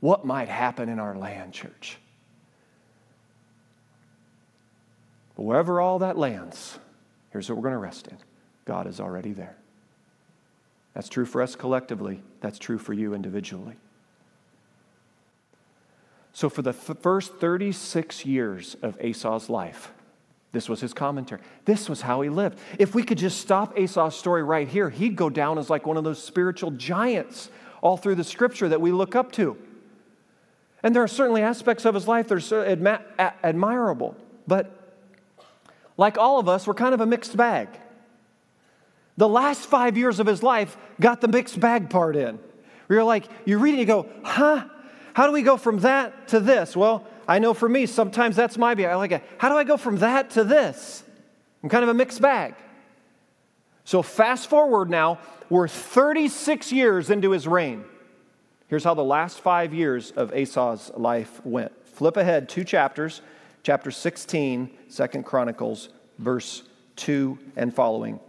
What 0.00 0.24
might 0.24 0.48
happen 0.48 0.88
in 0.88 0.98
our 0.98 1.16
land, 1.16 1.52
church? 1.52 1.96
Wherever 5.36 5.80
all 5.80 6.00
that 6.00 6.18
lands, 6.18 6.78
Here's 7.34 7.50
what 7.50 7.56
we're 7.56 7.62
going 7.62 7.72
to 7.72 7.78
rest 7.78 8.06
in 8.06 8.16
God 8.64 8.86
is 8.86 9.00
already 9.00 9.32
there. 9.32 9.56
That's 10.94 11.08
true 11.08 11.26
for 11.26 11.42
us 11.42 11.56
collectively, 11.56 12.22
that's 12.40 12.60
true 12.60 12.78
for 12.78 12.92
you 12.92 13.12
individually. 13.12 13.74
So, 16.32 16.48
for 16.48 16.62
the 16.62 16.72
th- 16.72 16.98
first 16.98 17.34
36 17.34 18.24
years 18.24 18.76
of 18.82 18.96
Asa's 19.04 19.50
life, 19.50 19.92
this 20.52 20.68
was 20.68 20.80
his 20.80 20.94
commentary. 20.94 21.40
This 21.64 21.88
was 21.88 22.02
how 22.02 22.20
he 22.20 22.28
lived. 22.28 22.56
If 22.78 22.94
we 22.94 23.02
could 23.02 23.18
just 23.18 23.40
stop 23.40 23.76
Asa's 23.76 24.14
story 24.14 24.44
right 24.44 24.68
here, 24.68 24.88
he'd 24.88 25.16
go 25.16 25.28
down 25.28 25.58
as 25.58 25.68
like 25.68 25.86
one 25.86 25.96
of 25.96 26.04
those 26.04 26.22
spiritual 26.22 26.70
giants 26.70 27.50
all 27.82 27.96
through 27.96 28.14
the 28.14 28.24
scripture 28.24 28.68
that 28.68 28.80
we 28.80 28.92
look 28.92 29.16
up 29.16 29.32
to. 29.32 29.56
And 30.84 30.94
there 30.94 31.02
are 31.02 31.08
certainly 31.08 31.42
aspects 31.42 31.84
of 31.84 31.96
his 31.96 32.06
life 32.06 32.28
that 32.28 32.52
are 32.52 32.76
admi- 32.76 33.02
admirable, 33.42 34.14
but 34.46 34.83
like 35.96 36.18
all 36.18 36.38
of 36.38 36.48
us, 36.48 36.66
were 36.66 36.74
kind 36.74 36.94
of 36.94 37.00
a 37.00 37.06
mixed 37.06 37.36
bag. 37.36 37.68
The 39.16 39.28
last 39.28 39.66
five 39.66 39.96
years 39.96 40.18
of 40.18 40.26
his 40.26 40.42
life 40.42 40.76
got 41.00 41.20
the 41.20 41.28
mixed 41.28 41.60
bag 41.60 41.88
part 41.88 42.16
in. 42.16 42.38
Where 42.86 42.98
you're 42.98 43.04
like, 43.04 43.28
you 43.44 43.58
read 43.58 43.74
it, 43.74 43.78
you 43.78 43.86
go, 43.86 44.08
huh? 44.24 44.66
How 45.14 45.26
do 45.26 45.32
we 45.32 45.42
go 45.42 45.56
from 45.56 45.80
that 45.80 46.28
to 46.28 46.40
this? 46.40 46.76
Well, 46.76 47.06
I 47.28 47.38
know 47.38 47.54
for 47.54 47.68
me, 47.68 47.86
sometimes 47.86 48.36
that's 48.36 48.58
my 48.58 48.74
bag. 48.74 48.86
I 48.86 48.96
like. 48.96 49.40
How 49.40 49.48
do 49.48 49.56
I 49.56 49.64
go 49.64 49.76
from 49.76 49.98
that 49.98 50.30
to 50.30 50.44
this? 50.44 51.04
I'm 51.62 51.68
kind 51.68 51.82
of 51.82 51.88
a 51.88 51.94
mixed 51.94 52.20
bag. 52.20 52.54
So 53.84 54.02
fast 54.02 54.48
forward 54.48 54.90
now, 54.90 55.18
we're 55.48 55.68
36 55.68 56.72
years 56.72 57.10
into 57.10 57.30
his 57.30 57.46
reign. 57.46 57.84
Here's 58.66 58.84
how 58.84 58.94
the 58.94 59.04
last 59.04 59.40
five 59.40 59.72
years 59.72 60.10
of 60.10 60.32
Asa's 60.32 60.90
life 60.96 61.44
went. 61.44 61.72
Flip 61.86 62.16
ahead 62.16 62.48
two 62.48 62.64
chapters 62.64 63.20
chapter 63.64 63.90
16, 63.90 64.70
2 64.94 65.06
Chronicles, 65.22 65.88
verse 66.18 66.64
2 66.96 67.38
and 67.56 67.74
following. 67.74 68.20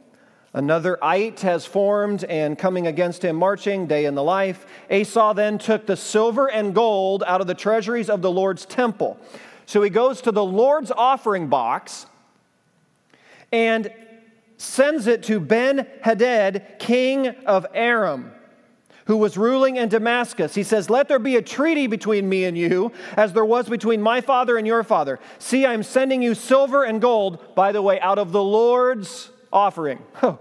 Another 0.53 0.97
ite 1.03 1.41
has 1.41 1.65
formed 1.65 2.23
and 2.23 2.57
coming 2.57 2.87
against 2.87 3.23
him, 3.23 3.35
marching, 3.35 3.85
day 3.85 4.05
in 4.05 4.15
the 4.15 4.23
life. 4.23 4.65
Asa 4.89 5.33
then 5.35 5.57
took 5.57 5.85
the 5.85 5.97
silver 5.97 6.49
and 6.49 6.73
gold 6.73 7.21
out 7.27 7.41
of 7.41 7.47
the 7.47 7.53
treasuries 7.53 8.09
of 8.09 8.21
the 8.21 8.31
Lord's 8.31 8.65
temple. 8.65 9.19
So 9.65 9.81
he 9.81 9.89
goes 9.89 10.21
to 10.21 10.31
the 10.31 10.43
Lord's 10.43 10.91
offering 10.91 11.47
box 11.47 12.05
and 13.51 13.91
sends 14.55 15.05
it 15.07 15.21
to 15.23 15.41
Ben 15.41 15.85
Hadad, 16.01 16.77
king 16.79 17.27
of 17.45 17.67
Aram 17.73 18.31
who 19.05 19.17
was 19.17 19.37
ruling 19.37 19.77
in 19.77 19.89
Damascus. 19.89 20.55
He 20.55 20.63
says, 20.63 20.89
Let 20.89 21.07
there 21.07 21.19
be 21.19 21.35
a 21.35 21.41
treaty 21.41 21.87
between 21.87 22.27
me 22.27 22.45
and 22.45 22.57
you, 22.57 22.91
as 23.15 23.33
there 23.33 23.45
was 23.45 23.69
between 23.69 24.01
my 24.01 24.21
father 24.21 24.57
and 24.57 24.65
your 24.65 24.83
father. 24.83 25.19
See, 25.39 25.65
I'm 25.65 25.83
sending 25.83 26.21
you 26.21 26.35
silver 26.35 26.83
and 26.83 27.01
gold, 27.01 27.55
by 27.55 27.71
the 27.71 27.81
way, 27.81 27.99
out 27.99 28.19
of 28.19 28.31
the 28.31 28.43
Lord's 28.43 29.31
offering. 29.51 29.99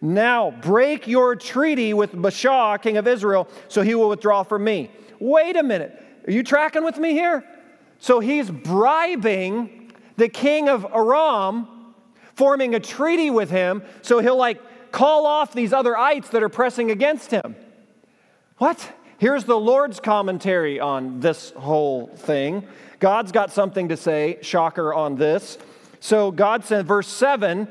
Now 0.00 0.50
break 0.50 1.06
your 1.06 1.36
treaty 1.36 1.94
with 1.94 2.12
Baasha, 2.12 2.80
king 2.82 2.96
of 2.96 3.06
Israel, 3.06 3.48
so 3.68 3.82
he 3.82 3.94
will 3.94 4.08
withdraw 4.08 4.42
from 4.42 4.64
me. 4.64 4.90
Wait 5.18 5.56
a 5.56 5.62
minute. 5.62 6.02
Are 6.26 6.30
you 6.30 6.42
tracking 6.42 6.84
with 6.84 6.98
me 6.98 7.12
here? 7.12 7.44
So 7.98 8.20
he's 8.20 8.50
bribing 8.50 9.92
the 10.16 10.28
king 10.28 10.68
of 10.68 10.84
Aram, 10.94 11.66
forming 12.34 12.74
a 12.74 12.80
treaty 12.80 13.30
with 13.30 13.50
him, 13.50 13.82
so 14.02 14.18
he'll 14.18 14.36
like 14.36 14.60
call 14.92 15.26
off 15.26 15.52
these 15.52 15.72
other 15.72 15.96
ites 15.96 16.28
that 16.30 16.42
are 16.42 16.48
pressing 16.48 16.90
against 16.90 17.30
him. 17.30 17.56
What? 18.58 18.92
Here's 19.18 19.44
the 19.44 19.58
Lord's 19.58 20.00
commentary 20.00 20.78
on 20.78 21.20
this 21.20 21.50
whole 21.52 22.08
thing. 22.08 22.66
God's 23.00 23.32
got 23.32 23.50
something 23.52 23.88
to 23.88 23.96
say, 23.96 24.38
shocker, 24.42 24.92
on 24.92 25.16
this. 25.16 25.58
So 26.00 26.30
God 26.30 26.64
said, 26.64 26.86
verse 26.86 27.08
7 27.08 27.68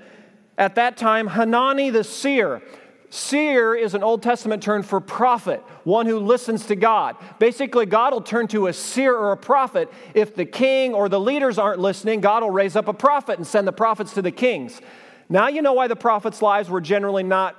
at 0.57 0.75
that 0.75 0.97
time, 0.97 1.27
Hanani 1.27 1.89
the 1.89 2.03
seer. 2.03 2.61
Seer 3.09 3.75
is 3.75 3.93
an 3.93 4.03
Old 4.03 4.23
Testament 4.23 4.61
term 4.61 4.83
for 4.83 4.99
prophet, 4.99 5.63
one 5.83 6.05
who 6.05 6.19
listens 6.19 6.65
to 6.65 6.75
God. 6.75 7.15
Basically, 7.39 7.85
God 7.85 8.13
will 8.13 8.21
turn 8.21 8.47
to 8.49 8.67
a 8.67 8.73
seer 8.73 9.15
or 9.15 9.31
a 9.31 9.37
prophet. 9.37 9.91
If 10.13 10.35
the 10.35 10.45
king 10.45 10.93
or 10.93 11.07
the 11.07 11.19
leaders 11.19 11.57
aren't 11.57 11.79
listening, 11.79 12.21
God 12.21 12.43
will 12.43 12.51
raise 12.51 12.75
up 12.75 12.87
a 12.87 12.93
prophet 12.93 13.37
and 13.37 13.47
send 13.47 13.67
the 13.67 13.73
prophets 13.73 14.13
to 14.15 14.21
the 14.21 14.31
kings. 14.31 14.81
Now 15.29 15.47
you 15.47 15.61
know 15.61 15.73
why 15.73 15.87
the 15.87 15.95
prophets' 15.95 16.41
lives 16.41 16.69
were 16.69 16.81
generally 16.81 17.23
not 17.23 17.55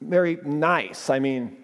very 0.00 0.38
nice. 0.44 1.10
I 1.10 1.18
mean, 1.18 1.56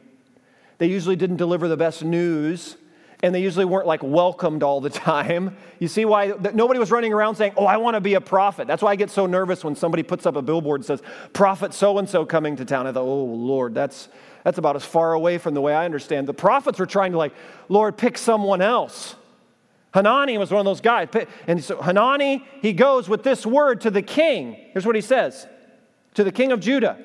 they 0.79 0.87
usually 0.87 1.17
didn't 1.17 1.37
deliver 1.37 1.69
the 1.69 1.77
best 1.77 2.05
news, 2.05 2.77
and 3.23 3.35
they 3.35 3.41
usually 3.41 3.65
weren't 3.65 3.87
like 3.87 4.03
welcomed 4.03 4.63
all 4.63 4.81
the 4.81 4.91
time. 5.11 5.57
You 5.79 5.89
see 5.89 6.05
why 6.05 6.35
nobody 6.53 6.79
was 6.79 6.91
running 6.91 7.13
around 7.13 7.37
saying, 7.37 7.55
Oh, 7.57 7.65
I 7.65 7.79
want 7.79 7.95
to 7.95 8.01
be 8.01 8.15
a 8.15 8.21
prophet. 8.21 8.67
That's 8.67 8.83
why 8.83 8.91
I 8.91 8.97
get 8.97 9.11
so 9.11 9.27
nervous 9.27 9.65
when 9.65 9.77
somebody 9.77 10.03
puts 10.03 10.27
up 10.27 10.37
a 10.37 10.43
billboard 10.43 10.81
and 10.81 10.87
says, 10.87 11.03
Prophet 11.33 11.73
so 11.73 11.99
and 11.99 12.09
so 12.09 12.27
coming 12.27 12.57
to 12.57 12.65
town. 12.65 12.87
I 12.87 12.93
thought, 12.93 13.05
Oh, 13.05 13.25
Lord, 13.25 13.75
that's, 13.75 14.09
That's 14.43 14.59
about 14.59 14.77
as 14.77 14.85
far 14.85 15.15
away 15.15 15.39
from 15.39 15.55
the 15.55 15.61
way 15.61 15.75
I 15.75 15.85
understand. 15.87 16.29
The 16.29 16.35
prophets 16.35 16.79
were 16.79 16.87
trying 16.87 17.13
to, 17.13 17.19
like, 17.19 17.33
Lord, 17.69 17.97
pick 17.97 18.19
someone 18.19 18.61
else. 18.61 19.17
Hanani 19.95 20.37
was 20.39 20.51
one 20.51 20.59
of 20.59 20.65
those 20.65 20.81
guys. 20.81 21.09
And 21.47 21.63
so 21.63 21.81
Hanani, 21.81 22.45
he 22.61 22.73
goes 22.73 23.09
with 23.09 23.23
this 23.23 23.47
word 23.47 23.81
to 23.83 23.91
the 23.91 24.03
king. 24.03 24.57
Here's 24.73 24.85
what 24.85 24.97
he 24.97 25.01
says 25.01 25.47
to 26.15 26.25
the 26.25 26.33
king 26.33 26.53
of 26.53 26.61
Judah 26.61 26.99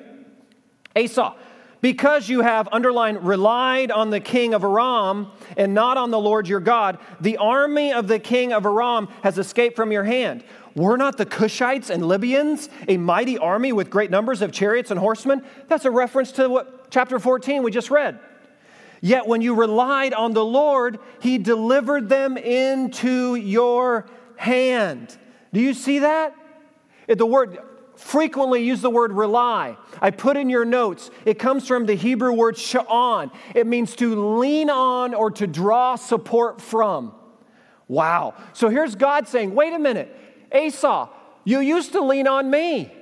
Asa, 0.96 1.34
because 1.80 2.28
you 2.28 2.40
have, 2.40 2.68
underlined, 2.72 3.24
relied 3.24 3.92
on 3.92 4.10
the 4.10 4.18
king 4.18 4.54
of 4.54 4.64
Aram 4.64 5.30
and 5.56 5.72
not 5.72 5.98
on 5.98 6.10
the 6.10 6.18
Lord 6.18 6.48
your 6.48 6.58
God, 6.58 6.98
the 7.20 7.36
army 7.36 7.92
of 7.92 8.08
the 8.08 8.18
king 8.18 8.52
of 8.52 8.66
Aram 8.66 9.08
has 9.22 9.38
escaped 9.38 9.76
from 9.76 9.92
your 9.92 10.04
hand. 10.04 10.42
Were 10.74 10.96
not 10.96 11.16
the 11.16 11.26
Cushites 11.26 11.90
and 11.90 12.06
Libyans 12.06 12.68
a 12.88 12.96
mighty 12.96 13.38
army 13.38 13.72
with 13.72 13.88
great 13.88 14.10
numbers 14.10 14.42
of 14.42 14.50
chariots 14.50 14.90
and 14.90 14.98
horsemen? 14.98 15.44
That's 15.68 15.84
a 15.84 15.90
reference 15.92 16.32
to 16.32 16.48
what 16.48 16.90
chapter 16.90 17.20
14 17.20 17.62
we 17.62 17.70
just 17.70 17.90
read. 17.90 18.18
Yet 19.00 19.26
when 19.26 19.40
you 19.40 19.54
relied 19.54 20.12
on 20.12 20.32
the 20.32 20.44
Lord, 20.44 20.98
he 21.20 21.38
delivered 21.38 22.08
them 22.08 22.36
into 22.36 23.34
your 23.34 24.06
hand. 24.36 25.16
Do 25.52 25.60
you 25.60 25.74
see 25.74 26.00
that? 26.00 26.34
The 27.08 27.26
word 27.26 27.58
frequently 27.96 28.62
use 28.62 28.80
the 28.80 28.90
word 28.90 29.12
rely. 29.12 29.76
I 30.00 30.10
put 30.10 30.36
in 30.36 30.48
your 30.48 30.64
notes, 30.64 31.10
it 31.24 31.38
comes 31.38 31.66
from 31.66 31.86
the 31.86 31.94
Hebrew 31.94 32.32
word 32.32 32.56
sha'an. 32.56 33.30
It 33.54 33.66
means 33.66 33.94
to 33.96 34.38
lean 34.38 34.70
on 34.70 35.14
or 35.14 35.30
to 35.32 35.46
draw 35.46 35.96
support 35.96 36.60
from. 36.60 37.12
Wow. 37.88 38.34
So 38.52 38.68
here's 38.68 38.94
God 38.94 39.28
saying, 39.28 39.54
wait 39.54 39.72
a 39.72 39.78
minute, 39.78 40.14
Asa, 40.52 41.08
you 41.44 41.60
used 41.60 41.92
to 41.92 42.00
lean 42.00 42.26
on 42.26 42.50
me. 42.50 42.92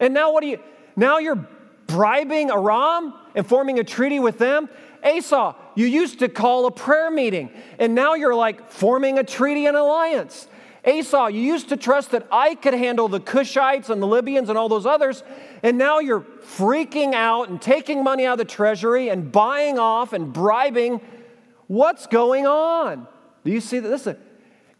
And 0.00 0.14
now 0.14 0.32
what 0.32 0.40
do 0.40 0.48
you, 0.48 0.60
now 0.96 1.18
you're 1.18 1.46
bribing 1.86 2.50
Aram 2.50 3.14
and 3.34 3.46
forming 3.46 3.78
a 3.78 3.84
treaty 3.84 4.18
with 4.18 4.38
them? 4.38 4.68
Asa, 5.04 5.54
you 5.74 5.86
used 5.86 6.18
to 6.20 6.28
call 6.28 6.66
a 6.66 6.70
prayer 6.70 7.10
meeting, 7.10 7.50
and 7.78 7.94
now 7.94 8.14
you're 8.14 8.34
like 8.34 8.70
forming 8.70 9.18
a 9.18 9.24
treaty 9.24 9.66
and 9.66 9.76
alliance. 9.76 10.48
Asa, 10.86 11.28
you 11.30 11.40
used 11.40 11.68
to 11.68 11.76
trust 11.76 12.12
that 12.12 12.26
I 12.32 12.54
could 12.54 12.74
handle 12.74 13.08
the 13.08 13.20
Cushites 13.20 13.90
and 13.90 14.00
the 14.00 14.06
Libyans 14.06 14.48
and 14.48 14.56
all 14.56 14.68
those 14.68 14.86
others, 14.86 15.22
and 15.62 15.76
now 15.76 15.98
you're 15.98 16.20
freaking 16.20 17.14
out 17.14 17.48
and 17.48 17.60
taking 17.60 18.02
money 18.02 18.24
out 18.24 18.32
of 18.32 18.38
the 18.38 18.44
treasury 18.44 19.08
and 19.08 19.30
buying 19.30 19.78
off 19.78 20.12
and 20.12 20.32
bribing. 20.32 21.00
What's 21.66 22.06
going 22.06 22.46
on? 22.46 23.06
Do 23.44 23.50
you 23.50 23.60
see 23.60 23.78
that? 23.78 23.88
Listen, 23.88 24.16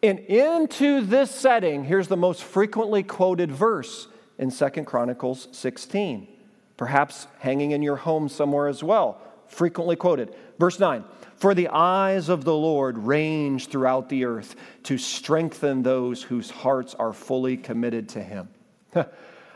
and 0.02 0.20
into 0.20 1.00
this 1.00 1.30
setting, 1.30 1.84
here's 1.84 2.08
the 2.08 2.16
most 2.16 2.44
frequently 2.44 3.02
quoted 3.02 3.50
verse 3.50 4.08
in 4.38 4.50
Second 4.50 4.84
Chronicles 4.84 5.48
16, 5.52 6.28
perhaps 6.76 7.26
hanging 7.40 7.72
in 7.72 7.82
your 7.82 7.96
home 7.96 8.28
somewhere 8.28 8.68
as 8.68 8.82
well, 8.82 9.20
frequently 9.48 9.96
quoted. 9.96 10.34
Verse 10.58 10.78
9 10.78 11.04
for 11.38 11.54
the 11.54 11.68
eyes 11.68 12.28
of 12.28 12.44
the 12.44 12.54
Lord 12.54 12.98
range 12.98 13.68
throughout 13.68 14.08
the 14.08 14.24
earth 14.24 14.56
to 14.82 14.98
strengthen 14.98 15.84
those 15.84 16.20
whose 16.20 16.50
hearts 16.50 16.96
are 16.96 17.12
fully 17.12 17.56
committed 17.56 18.08
to 18.10 18.22
Him. 18.22 18.48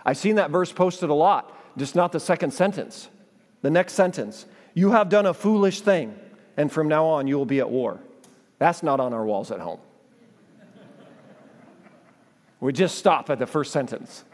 I've 0.07 0.17
seen 0.17 0.37
that 0.37 0.51
verse 0.51 0.71
posted 0.73 1.11
a 1.11 1.15
lot, 1.15 1.57
just 1.77 1.97
not 1.97 2.13
the 2.13 2.21
second 2.21 2.53
sentence. 2.53 3.09
The 3.63 3.71
next 3.71 3.95
sentence 3.95 4.47
You 4.75 4.93
have 4.93 5.09
done 5.09 5.27
a 5.27 5.35
foolish 5.35 5.83
thing, 5.83 6.17
and 6.57 6.73
from 6.73 6.89
now 6.89 7.05
on 7.05 7.27
you 7.27 7.37
will 7.37 7.47
be 7.47 7.59
at 7.59 7.69
war. 7.69 8.01
That's 8.59 8.83
not 8.83 9.01
on 9.01 9.13
our 9.13 9.25
walls 9.25 9.51
at 9.51 9.61
home. 9.61 9.81
We 12.61 12.73
just 12.73 12.97
stop 12.97 13.29
at 13.29 13.41
the 13.41 13.47
first 13.47 13.73
sentence. 13.73 14.25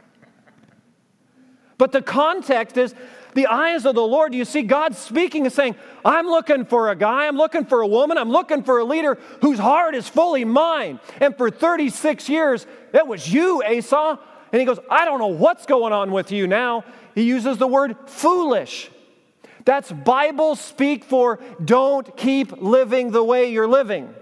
But 1.78 1.92
the 1.92 2.02
context 2.02 2.76
is 2.76 2.94
the 3.34 3.46
eyes 3.46 3.84
of 3.84 3.94
the 3.94 4.02
Lord, 4.02 4.34
you 4.34 4.44
see 4.44 4.62
God 4.62 4.94
speaking 4.94 5.44
and 5.44 5.52
saying, 5.52 5.76
I'm 6.04 6.26
looking 6.26 6.64
for 6.64 6.90
a 6.90 6.96
guy, 6.96 7.26
I'm 7.26 7.36
looking 7.36 7.64
for 7.64 7.82
a 7.82 7.86
woman, 7.86 8.18
I'm 8.18 8.30
looking 8.30 8.62
for 8.62 8.78
a 8.78 8.84
leader 8.84 9.18
whose 9.40 9.58
heart 9.58 9.94
is 9.94 10.08
fully 10.08 10.44
mine. 10.44 11.00
And 11.20 11.36
for 11.36 11.50
36 11.50 12.28
years, 12.28 12.66
it 12.92 13.06
was 13.06 13.32
you, 13.32 13.62
Asa. 13.62 14.18
And 14.52 14.60
he 14.60 14.66
goes, 14.66 14.78
I 14.90 15.04
don't 15.04 15.18
know 15.18 15.26
what's 15.26 15.66
going 15.66 15.92
on 15.92 16.10
with 16.10 16.32
you 16.32 16.46
now. 16.46 16.84
He 17.14 17.22
uses 17.22 17.58
the 17.58 17.66
word 17.66 17.96
foolish. 18.06 18.90
That's 19.64 19.92
Bible 19.92 20.56
speak 20.56 21.04
for 21.04 21.38
don't 21.62 22.16
keep 22.16 22.52
living 22.62 23.10
the 23.10 23.22
way 23.22 23.50
you're 23.50 23.68
living. 23.68 24.14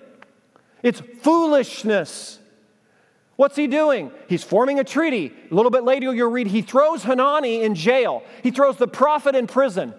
It's 0.82 1.00
foolishness. 1.22 2.40
What's 3.36 3.56
he 3.56 3.66
doing? 3.66 4.10
He's 4.28 4.42
forming 4.42 4.78
a 4.78 4.84
treaty. 4.84 5.32
A 5.50 5.54
little 5.54 5.70
bit 5.70 5.84
later, 5.84 6.12
you'll 6.14 6.30
read 6.30 6.46
he 6.46 6.62
throws 6.62 7.02
Hanani 7.04 7.62
in 7.62 7.74
jail, 7.74 8.22
he 8.42 8.50
throws 8.50 8.76
the 8.76 8.88
prophet 8.88 9.34
in 9.34 9.46
prison. 9.46 9.94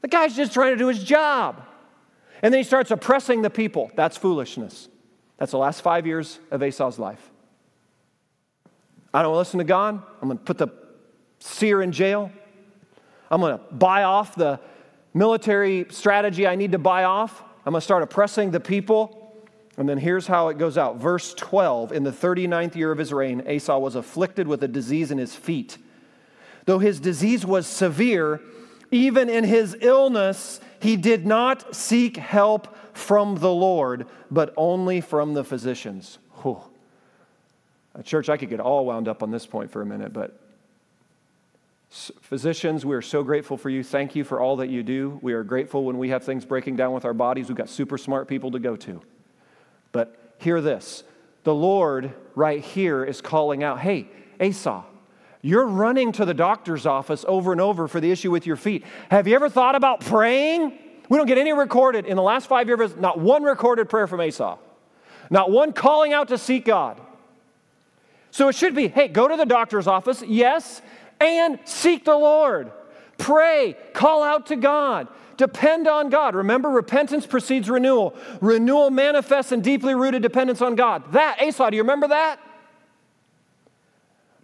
The 0.00 0.08
guy's 0.08 0.36
just 0.36 0.52
trying 0.52 0.72
to 0.72 0.76
do 0.78 0.86
his 0.86 1.02
job. 1.02 1.62
And 2.40 2.54
then 2.54 2.60
he 2.60 2.64
starts 2.64 2.90
oppressing 2.92 3.42
the 3.42 3.50
people. 3.50 3.90
That's 3.96 4.16
foolishness. 4.16 4.88
That's 5.38 5.50
the 5.50 5.58
last 5.58 5.82
five 5.82 6.06
years 6.06 6.38
of 6.52 6.62
Asa's 6.62 6.98
life. 6.98 7.30
I 9.12 9.22
don't 9.22 9.36
listen 9.36 9.58
to 9.58 9.64
God. 9.64 10.00
I'm 10.20 10.28
going 10.28 10.38
to 10.38 10.44
put 10.44 10.58
the 10.58 10.68
seer 11.40 11.82
in 11.82 11.90
jail. 11.90 12.30
I'm 13.30 13.40
going 13.40 13.58
to 13.58 13.64
buy 13.74 14.04
off 14.04 14.36
the 14.36 14.60
military 15.14 15.86
strategy 15.90 16.46
I 16.46 16.54
need 16.54 16.72
to 16.72 16.78
buy 16.78 17.04
off. 17.04 17.42
I'm 17.66 17.72
going 17.72 17.80
to 17.80 17.84
start 17.84 18.02
oppressing 18.02 18.50
the 18.50 18.60
people. 18.60 19.27
And 19.78 19.88
then 19.88 19.96
here's 19.96 20.26
how 20.26 20.48
it 20.48 20.58
goes 20.58 20.76
out. 20.76 20.96
Verse 20.96 21.32
12 21.34 21.92
In 21.92 22.02
the 22.02 22.10
39th 22.10 22.74
year 22.74 22.90
of 22.90 22.98
his 22.98 23.12
reign, 23.12 23.44
Asa 23.48 23.78
was 23.78 23.94
afflicted 23.94 24.48
with 24.48 24.62
a 24.64 24.68
disease 24.68 25.12
in 25.12 25.18
his 25.18 25.34
feet. 25.36 25.78
Though 26.64 26.80
his 26.80 26.98
disease 26.98 27.46
was 27.46 27.66
severe, 27.66 28.40
even 28.90 29.30
in 29.30 29.44
his 29.44 29.76
illness, 29.80 30.60
he 30.80 30.96
did 30.96 31.24
not 31.24 31.76
seek 31.76 32.16
help 32.16 32.76
from 32.92 33.36
the 33.36 33.52
Lord, 33.52 34.06
but 34.32 34.52
only 34.56 35.00
from 35.00 35.34
the 35.34 35.44
physicians. 35.44 36.18
Whew. 36.42 36.60
Church, 38.04 38.28
I 38.28 38.36
could 38.36 38.50
get 38.50 38.60
all 38.60 38.84
wound 38.84 39.06
up 39.06 39.22
on 39.22 39.30
this 39.30 39.46
point 39.46 39.70
for 39.70 39.80
a 39.80 39.86
minute, 39.86 40.12
but 40.12 40.40
physicians, 41.90 42.84
we 42.84 42.96
are 42.96 43.02
so 43.02 43.22
grateful 43.22 43.56
for 43.56 43.70
you. 43.70 43.84
Thank 43.84 44.16
you 44.16 44.24
for 44.24 44.40
all 44.40 44.56
that 44.56 44.68
you 44.68 44.82
do. 44.82 45.18
We 45.22 45.34
are 45.34 45.44
grateful 45.44 45.84
when 45.84 45.98
we 45.98 46.08
have 46.10 46.24
things 46.24 46.44
breaking 46.44 46.76
down 46.76 46.92
with 46.92 47.04
our 47.04 47.14
bodies. 47.14 47.48
We've 47.48 47.56
got 47.56 47.68
super 47.68 47.96
smart 47.96 48.26
people 48.26 48.50
to 48.50 48.58
go 48.58 48.74
to. 48.76 49.00
But 49.92 50.16
hear 50.38 50.60
this 50.60 51.04
the 51.44 51.54
Lord 51.54 52.12
right 52.34 52.62
here 52.62 53.04
is 53.04 53.20
calling 53.20 53.62
out, 53.64 53.80
hey, 53.80 54.08
Asa, 54.40 54.84
you're 55.40 55.66
running 55.66 56.12
to 56.12 56.24
the 56.24 56.34
doctor's 56.34 56.84
office 56.84 57.24
over 57.28 57.52
and 57.52 57.60
over 57.60 57.88
for 57.88 58.00
the 58.00 58.10
issue 58.10 58.30
with 58.30 58.46
your 58.46 58.56
feet. 58.56 58.84
Have 59.10 59.26
you 59.26 59.34
ever 59.34 59.48
thought 59.48 59.74
about 59.74 60.00
praying? 60.00 60.78
We 61.08 61.16
don't 61.16 61.26
get 61.26 61.38
any 61.38 61.52
recorded 61.52 62.06
in 62.06 62.16
the 62.16 62.22
last 62.22 62.48
five 62.48 62.66
years, 62.66 62.96
not 62.96 63.18
one 63.18 63.44
recorded 63.44 63.88
prayer 63.88 64.06
from 64.06 64.20
Asa, 64.20 64.58
not 65.30 65.50
one 65.50 65.72
calling 65.72 66.12
out 66.12 66.28
to 66.28 66.38
seek 66.38 66.64
God. 66.64 67.00
So 68.30 68.48
it 68.48 68.54
should 68.54 68.74
be 68.74 68.88
hey, 68.88 69.08
go 69.08 69.26
to 69.26 69.36
the 69.36 69.46
doctor's 69.46 69.86
office, 69.86 70.22
yes, 70.26 70.82
and 71.20 71.58
seek 71.64 72.04
the 72.04 72.16
Lord. 72.16 72.70
Pray, 73.16 73.76
call 73.94 74.22
out 74.22 74.46
to 74.46 74.56
God. 74.56 75.08
Depend 75.38 75.86
on 75.86 76.10
God. 76.10 76.34
Remember, 76.34 76.68
repentance 76.68 77.24
precedes 77.24 77.70
renewal. 77.70 78.14
Renewal 78.40 78.90
manifests 78.90 79.52
in 79.52 79.62
deeply 79.62 79.94
rooted 79.94 80.20
dependence 80.20 80.60
on 80.60 80.74
God. 80.74 81.12
That, 81.12 81.38
Asa, 81.40 81.70
do 81.70 81.76
you 81.76 81.82
remember 81.82 82.08
that? 82.08 82.40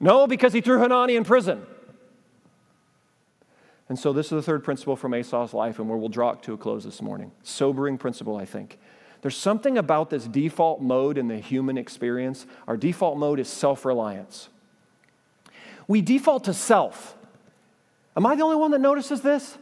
No, 0.00 0.26
because 0.26 0.52
he 0.52 0.60
threw 0.60 0.78
Hanani 0.78 1.16
in 1.16 1.24
prison. 1.24 1.66
And 3.88 3.98
so, 3.98 4.12
this 4.12 4.26
is 4.26 4.30
the 4.30 4.42
third 4.42 4.62
principle 4.62 4.94
from 4.94 5.12
Asa's 5.12 5.52
life, 5.52 5.78
and 5.78 5.88
where 5.88 5.98
we'll 5.98 6.08
draw 6.08 6.30
it 6.30 6.42
to 6.44 6.54
a 6.54 6.56
close 6.56 6.84
this 6.84 7.02
morning. 7.02 7.32
Sobering 7.42 7.98
principle, 7.98 8.36
I 8.36 8.44
think. 8.44 8.78
There's 9.20 9.36
something 9.36 9.76
about 9.76 10.10
this 10.10 10.26
default 10.26 10.80
mode 10.80 11.18
in 11.18 11.26
the 11.26 11.38
human 11.38 11.76
experience. 11.76 12.46
Our 12.68 12.76
default 12.76 13.18
mode 13.18 13.40
is 13.40 13.48
self 13.48 13.84
reliance. 13.84 14.48
We 15.88 16.02
default 16.02 16.44
to 16.44 16.54
self. 16.54 17.16
Am 18.16 18.24
I 18.26 18.36
the 18.36 18.42
only 18.42 18.56
one 18.56 18.70
that 18.70 18.80
notices 18.80 19.22
this? 19.22 19.58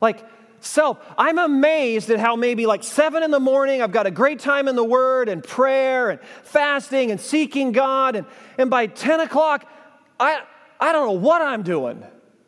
Like, 0.00 0.24
self. 0.60 0.98
I'm 1.16 1.38
amazed 1.38 2.10
at 2.10 2.18
how 2.18 2.36
maybe 2.36 2.66
like 2.66 2.82
seven 2.82 3.22
in 3.22 3.30
the 3.30 3.40
morning, 3.40 3.82
I've 3.82 3.92
got 3.92 4.06
a 4.06 4.10
great 4.10 4.38
time 4.38 4.68
in 4.68 4.76
the 4.76 4.84
Word 4.84 5.28
and 5.28 5.42
prayer 5.42 6.10
and 6.10 6.20
fasting 6.42 7.10
and 7.10 7.20
seeking 7.20 7.72
God. 7.72 8.16
And, 8.16 8.26
and 8.56 8.70
by 8.70 8.86
10 8.86 9.20
o'clock, 9.20 9.70
I, 10.18 10.42
I 10.80 10.92
don't 10.92 11.06
know 11.06 11.12
what 11.12 11.42
I'm 11.42 11.62
doing. 11.62 12.04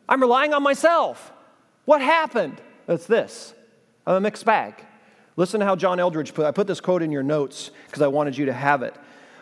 I'm 0.07 0.21
relying 0.21 0.53
on 0.53 0.63
myself. 0.63 1.31
What 1.85 2.01
happened? 2.01 2.61
That's 2.85 3.05
this 3.05 3.53
I'm 4.05 4.15
a 4.15 4.21
mixed 4.21 4.45
bag. 4.45 4.85
Listen 5.37 5.59
to 5.61 5.65
how 5.65 5.75
John 5.75 5.97
Eldredge 5.99 6.33
put 6.33 6.45
I 6.45 6.51
put 6.51 6.67
this 6.67 6.81
quote 6.81 7.01
in 7.01 7.11
your 7.11 7.23
notes 7.23 7.71
because 7.87 8.01
I 8.01 8.07
wanted 8.07 8.37
you 8.37 8.45
to 8.45 8.53
have 8.53 8.83
it. 8.83 8.95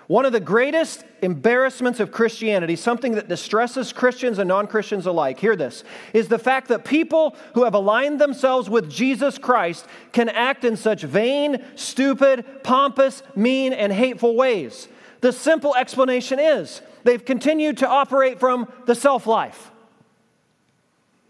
One 0.09 0.25
of 0.25 0.31
the 0.31 0.39
greatest 0.39 1.05
embarrassments 1.21 1.99
of 1.99 2.11
Christianity, 2.11 2.75
something 2.75 3.13
that 3.13 3.27
distresses 3.27 3.93
Christians 3.93 4.39
and 4.39 4.47
non 4.47 4.65
Christians 4.65 5.05
alike, 5.05 5.39
hear 5.39 5.55
this, 5.55 5.83
is 6.13 6.29
the 6.29 6.39
fact 6.39 6.69
that 6.69 6.83
people 6.83 7.35
who 7.53 7.63
have 7.63 7.75
aligned 7.75 8.19
themselves 8.19 8.71
with 8.71 8.89
Jesus 8.89 9.37
Christ 9.37 9.85
can 10.11 10.27
act 10.27 10.65
in 10.65 10.75
such 10.77 11.03
vain, 11.03 11.63
stupid, 11.75 12.43
pompous, 12.63 13.21
mean, 13.35 13.71
and 13.71 13.93
hateful 13.93 14.35
ways. 14.35 14.87
The 15.21 15.31
simple 15.31 15.75
explanation 15.75 16.39
is 16.39 16.81
they've 17.03 17.23
continued 17.23 17.77
to 17.77 17.87
operate 17.87 18.39
from 18.39 18.67
the 18.87 18.95
self 18.95 19.27
life. 19.27 19.69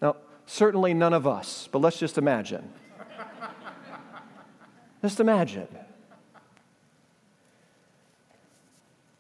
Now, 0.02 0.16
Certainly 0.46 0.94
none 0.94 1.14
of 1.14 1.28
us, 1.28 1.68
but 1.70 1.80
let's 1.80 2.00
just 2.00 2.18
imagine. 2.18 2.72
just 5.02 5.20
imagine. 5.20 5.68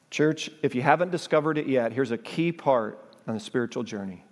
Church, 0.10 0.50
if 0.62 0.74
you 0.74 0.82
haven't 0.82 1.12
discovered 1.12 1.58
it 1.58 1.67
yet, 1.67 1.93
here's 1.93 2.12
a 2.12 2.17
key 2.17 2.52
part 2.52 3.00
on 3.28 3.36
the 3.36 3.39
spiritual 3.39 3.84
journey 3.84 4.24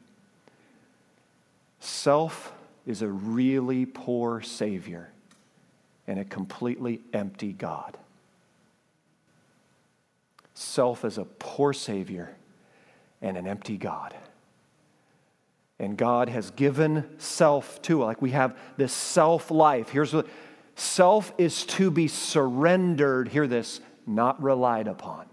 self 1.80 2.54
is 2.86 3.02
a 3.02 3.08
really 3.08 3.86
poor 3.86 4.42
Savior 4.42 5.10
and 6.08 6.20
a 6.20 6.26
completely 6.26 7.02
empty 7.14 7.54
God. 7.54 7.98
Self 10.54 11.06
is 11.06 11.18
a 11.18 11.26
poor 11.26 11.74
Savior 11.74 12.36
and 13.22 13.38
an 13.38 13.46
empty 13.46 13.78
God. 13.78 14.16
And 15.80 15.96
God 15.96 16.30
has 16.30 16.50
given 16.52 17.08
self 17.20 17.82
to. 17.84 18.04
Like 18.04 18.22
we 18.22 18.32
have 18.32 18.58
this 18.78 18.94
self 18.94 19.52
life. 19.52 19.90
Here's 19.90 20.14
what 20.14 20.28
self 20.76 21.32
is 21.38 21.66
to 21.66 21.92
be 21.92 22.08
surrendered, 22.08 23.28
hear 23.28 23.46
this, 23.46 23.82
not 24.08 24.42
relied 24.42 24.88
upon. 24.88 25.28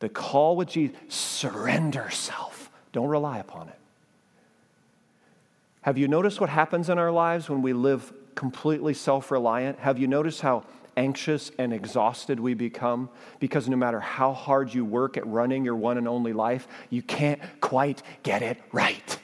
The 0.00 0.08
call 0.08 0.56
with 0.56 0.68
Jesus, 0.68 0.96
surrender 1.08 2.10
self. 2.10 2.70
Don't 2.92 3.08
rely 3.08 3.38
upon 3.38 3.68
it. 3.68 3.78
Have 5.82 5.96
you 5.96 6.08
noticed 6.08 6.40
what 6.40 6.50
happens 6.50 6.90
in 6.90 6.98
our 6.98 7.12
lives 7.12 7.48
when 7.48 7.62
we 7.62 7.72
live 7.72 8.12
completely 8.34 8.94
self 8.94 9.30
reliant? 9.30 9.78
Have 9.78 9.98
you 9.98 10.06
noticed 10.06 10.40
how 10.40 10.64
anxious 10.96 11.50
and 11.58 11.72
exhausted 11.72 12.40
we 12.40 12.54
become? 12.54 13.08
Because 13.38 13.68
no 13.68 13.76
matter 13.76 14.00
how 14.00 14.32
hard 14.32 14.74
you 14.74 14.84
work 14.84 15.16
at 15.16 15.26
running 15.26 15.64
your 15.64 15.76
one 15.76 15.96
and 15.98 16.08
only 16.08 16.32
life, 16.32 16.66
you 16.90 17.02
can't 17.02 17.40
quite 17.60 18.02
get 18.22 18.42
it 18.42 18.58
right. 18.72 19.18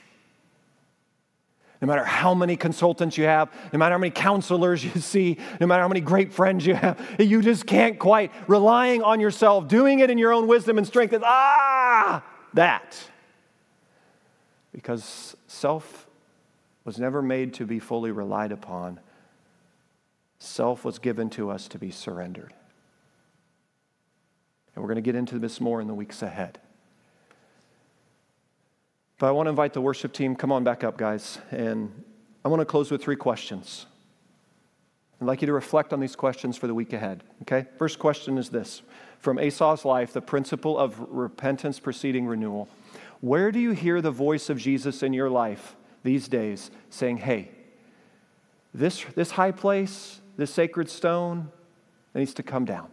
No 1.83 1.87
matter 1.87 2.05
how 2.05 2.33
many 2.33 2.55
consultants 2.55 3.17
you 3.17 3.25
have, 3.25 3.51
no 3.73 3.77
matter 3.77 3.91
how 3.91 3.97
many 3.97 4.09
counselors 4.09 4.85
you 4.85 4.91
see, 5.01 5.37
no 5.59 5.67
matter 5.67 5.81
how 5.81 5.89
many 5.89 5.99
great 5.99 6.31
friends 6.31 6.65
you 6.65 6.75
have, 6.75 6.97
you 7.19 7.41
just 7.41 7.67
can't 7.67 7.99
quite. 7.99 8.31
Relying 8.47 9.03
on 9.03 9.19
yourself, 9.19 9.67
doing 9.67 9.99
it 9.99 10.09
in 10.09 10.17
your 10.17 10.31
own 10.31 10.47
wisdom 10.47 10.77
and 10.77 10.87
strength 10.87 11.13
is, 11.13 11.19
ah, 11.25 12.23
that. 12.53 12.97
Because 14.71 15.35
self 15.47 16.07
was 16.85 16.99
never 16.99 17.21
made 17.21 17.53
to 17.55 17.65
be 17.65 17.79
fully 17.79 18.11
relied 18.11 18.53
upon, 18.53 19.01
self 20.39 20.85
was 20.85 20.99
given 20.99 21.29
to 21.31 21.49
us 21.49 21.67
to 21.67 21.77
be 21.77 21.91
surrendered. 21.91 22.53
And 24.73 24.81
we're 24.81 24.87
going 24.87 24.95
to 24.95 25.01
get 25.01 25.15
into 25.15 25.37
this 25.37 25.59
more 25.59 25.81
in 25.81 25.87
the 25.87 25.93
weeks 25.93 26.21
ahead. 26.21 26.59
But 29.23 29.29
I 29.29 29.31
want 29.31 29.45
to 29.45 29.51
invite 29.51 29.71
the 29.71 29.79
worship 29.79 30.11
team. 30.11 30.35
Come 30.35 30.51
on 30.51 30.65
back 30.65 30.83
up, 30.83 30.97
guys. 30.97 31.37
And 31.49 32.03
I 32.43 32.49
want 32.49 32.59
to 32.59 32.65
close 32.65 32.91
with 32.91 33.01
three 33.01 33.15
questions. 33.15 33.85
I'd 35.21 35.27
like 35.27 35.41
you 35.41 35.45
to 35.45 35.53
reflect 35.53 35.93
on 35.93 36.01
these 36.01 36.13
questions 36.13 36.57
for 36.57 36.67
the 36.67 36.73
week 36.73 36.91
ahead. 36.91 37.23
Okay? 37.43 37.65
First 37.77 37.99
question 37.99 38.37
is 38.37 38.49
this 38.49 38.81
From 39.19 39.39
Asa's 39.39 39.85
life, 39.85 40.11
the 40.11 40.19
principle 40.19 40.77
of 40.77 40.99
repentance 41.09 41.79
preceding 41.79 42.27
renewal. 42.27 42.67
Where 43.21 43.49
do 43.53 43.61
you 43.61 43.71
hear 43.71 44.01
the 44.01 44.11
voice 44.11 44.49
of 44.49 44.57
Jesus 44.57 45.01
in 45.01 45.13
your 45.13 45.29
life 45.29 45.77
these 46.03 46.27
days 46.27 46.69
saying, 46.89 47.19
hey, 47.19 47.49
this, 48.73 49.05
this 49.15 49.31
high 49.31 49.51
place, 49.51 50.19
this 50.35 50.53
sacred 50.53 50.89
stone, 50.89 51.49
needs 52.13 52.33
to 52.33 52.43
come 52.43 52.65
down? 52.65 52.89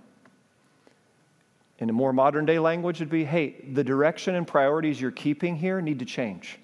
In 1.81 1.91
a 1.91 1.93
more 1.93 2.13
modern 2.13 2.47
day 2.47 2.59
language, 2.59 3.01
would 3.01 3.11
be 3.11 3.25
hey, 3.25 3.57
the 3.73 3.83
direction 3.83 4.35
and 4.35 4.47
priorities 4.47 5.01
you're 5.01 5.11
keeping 5.11 5.57
here 5.57 5.81
need 5.81 5.99
to 5.99 6.05
change. 6.05 6.59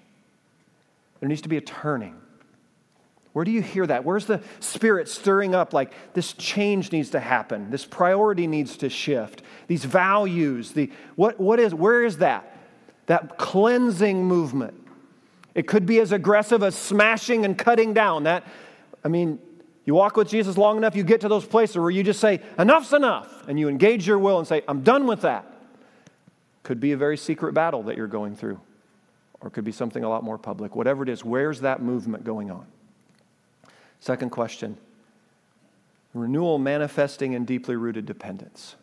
There 1.19 1.27
needs 1.27 1.41
to 1.41 1.49
be 1.49 1.57
a 1.57 1.61
turning. 1.61 2.15
Where 3.33 3.45
do 3.45 3.51
you 3.51 3.61
hear 3.61 3.85
that? 3.85 4.03
Where's 4.03 4.25
the 4.25 4.41
Spirit 4.59 5.07
stirring 5.07 5.53
up 5.53 5.71
like 5.71 5.93
this 6.13 6.33
change 6.33 6.91
needs 6.91 7.11
to 7.11 7.19
happen? 7.19 7.69
This 7.69 7.85
priority 7.85 8.47
needs 8.47 8.77
to 8.77 8.89
shift. 8.89 9.43
These 9.67 9.85
values, 9.85 10.71
the, 10.71 10.91
what, 11.15 11.39
what 11.39 11.59
is, 11.59 11.73
where 11.73 12.03
is 12.03 12.17
that? 12.17 12.57
That 13.05 13.37
cleansing 13.37 14.25
movement. 14.25 14.87
It 15.53 15.67
could 15.67 15.85
be 15.85 15.99
as 15.99 16.11
aggressive 16.11 16.63
as 16.63 16.75
smashing 16.75 17.45
and 17.45 17.57
cutting 17.57 17.93
down. 17.93 18.23
That, 18.23 18.43
I 19.03 19.07
mean, 19.07 19.39
you 19.87 19.95
walk 19.95 20.17
with 20.17 20.27
Jesus 20.27 20.57
long 20.57 20.75
enough, 20.75 20.97
you 20.97 21.03
get 21.03 21.21
to 21.21 21.29
those 21.29 21.45
places 21.45 21.77
where 21.77 21.89
you 21.89 22.03
just 22.03 22.19
say, 22.19 22.41
enough's 22.59 22.91
enough, 22.91 23.47
and 23.47 23.57
you 23.57 23.69
engage 23.69 24.05
your 24.05 24.19
will 24.19 24.37
and 24.37 24.45
say, 24.45 24.61
I'm 24.67 24.81
done 24.81 25.07
with 25.07 25.21
that. 25.21 25.45
Could 26.63 26.81
be 26.81 26.91
a 26.91 26.97
very 26.97 27.15
secret 27.15 27.53
battle 27.53 27.83
that 27.83 27.95
you're 27.95 28.05
going 28.05 28.35
through, 28.35 28.59
or 29.39 29.49
could 29.49 29.63
be 29.63 29.71
something 29.71 30.03
a 30.03 30.09
lot 30.09 30.25
more 30.25 30.37
public. 30.37 30.75
Whatever 30.75 31.03
it 31.03 31.09
is, 31.09 31.23
where's 31.23 31.61
that 31.61 31.81
movement 31.81 32.25
going 32.25 32.51
on? 32.51 32.65
Second 34.01 34.29
question 34.29 34.77
renewal 36.13 36.57
manifesting 36.57 37.31
in 37.31 37.45
deeply 37.45 37.77
rooted 37.77 38.05
dependence. 38.05 38.75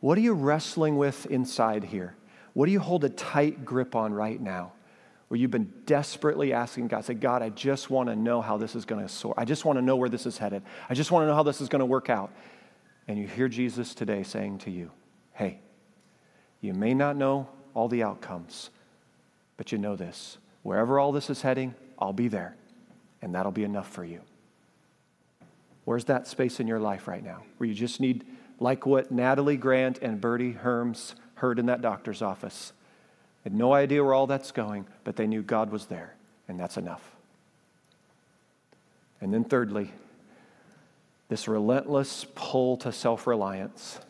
What 0.00 0.16
are 0.18 0.20
you 0.20 0.34
wrestling 0.34 0.98
with 0.98 1.26
inside 1.26 1.82
here? 1.82 2.14
What 2.52 2.66
do 2.66 2.72
you 2.72 2.78
hold 2.78 3.02
a 3.02 3.08
tight 3.08 3.64
grip 3.64 3.96
on 3.96 4.12
right 4.12 4.40
now? 4.40 4.72
Where 5.28 5.38
you've 5.38 5.50
been 5.50 5.72
desperately 5.84 6.54
asking 6.54 6.88
God, 6.88 7.04
say, 7.04 7.14
God, 7.14 7.42
I 7.42 7.50
just 7.50 7.90
want 7.90 8.08
to 8.08 8.16
know 8.16 8.40
how 8.40 8.56
this 8.56 8.74
is 8.74 8.86
going 8.86 9.02
to 9.02 9.08
soar. 9.12 9.34
I 9.36 9.44
just 9.44 9.64
want 9.66 9.78
to 9.78 9.82
know 9.82 9.96
where 9.96 10.08
this 10.08 10.24
is 10.24 10.38
headed. 10.38 10.62
I 10.88 10.94
just 10.94 11.10
want 11.10 11.24
to 11.24 11.26
know 11.26 11.34
how 11.34 11.42
this 11.42 11.60
is 11.60 11.68
going 11.68 11.80
to 11.80 11.86
work 11.86 12.08
out. 12.08 12.32
And 13.06 13.18
you 13.18 13.26
hear 13.26 13.48
Jesus 13.48 13.94
today 13.94 14.22
saying 14.22 14.58
to 14.58 14.70
you, 14.70 14.90
hey, 15.34 15.60
you 16.60 16.72
may 16.72 16.94
not 16.94 17.16
know 17.16 17.48
all 17.74 17.88
the 17.88 18.02
outcomes, 18.02 18.70
but 19.56 19.70
you 19.70 19.78
know 19.78 19.96
this. 19.96 20.38
Wherever 20.62 20.98
all 20.98 21.12
this 21.12 21.30
is 21.30 21.42
heading, 21.42 21.74
I'll 21.98 22.12
be 22.12 22.28
there, 22.28 22.56
and 23.22 23.34
that'll 23.34 23.52
be 23.52 23.64
enough 23.64 23.88
for 23.88 24.04
you. 24.04 24.20
Where's 25.84 26.06
that 26.06 26.26
space 26.26 26.58
in 26.58 26.66
your 26.66 26.80
life 26.80 27.06
right 27.06 27.24
now 27.24 27.42
where 27.58 27.68
you 27.68 27.74
just 27.74 28.00
need, 28.00 28.26
like 28.60 28.84
what 28.86 29.10
Natalie 29.10 29.56
Grant 29.56 29.98
and 29.98 30.20
Bernie 30.20 30.52
Herms 30.54 31.14
heard 31.34 31.58
in 31.58 31.66
that 31.66 31.80
doctor's 31.80 32.20
office? 32.20 32.72
Had 33.48 33.56
no 33.56 33.72
idea 33.72 34.04
where 34.04 34.12
all 34.12 34.26
that's 34.26 34.52
going, 34.52 34.84
but 35.04 35.16
they 35.16 35.26
knew 35.26 35.40
God 35.40 35.70
was 35.70 35.86
there, 35.86 36.14
and 36.48 36.60
that's 36.60 36.76
enough. 36.76 37.16
And 39.22 39.32
then, 39.32 39.42
thirdly, 39.42 39.90
this 41.30 41.48
relentless 41.48 42.26
pull 42.34 42.76
to 42.76 42.92
self 42.92 43.26
reliance. 43.26 44.00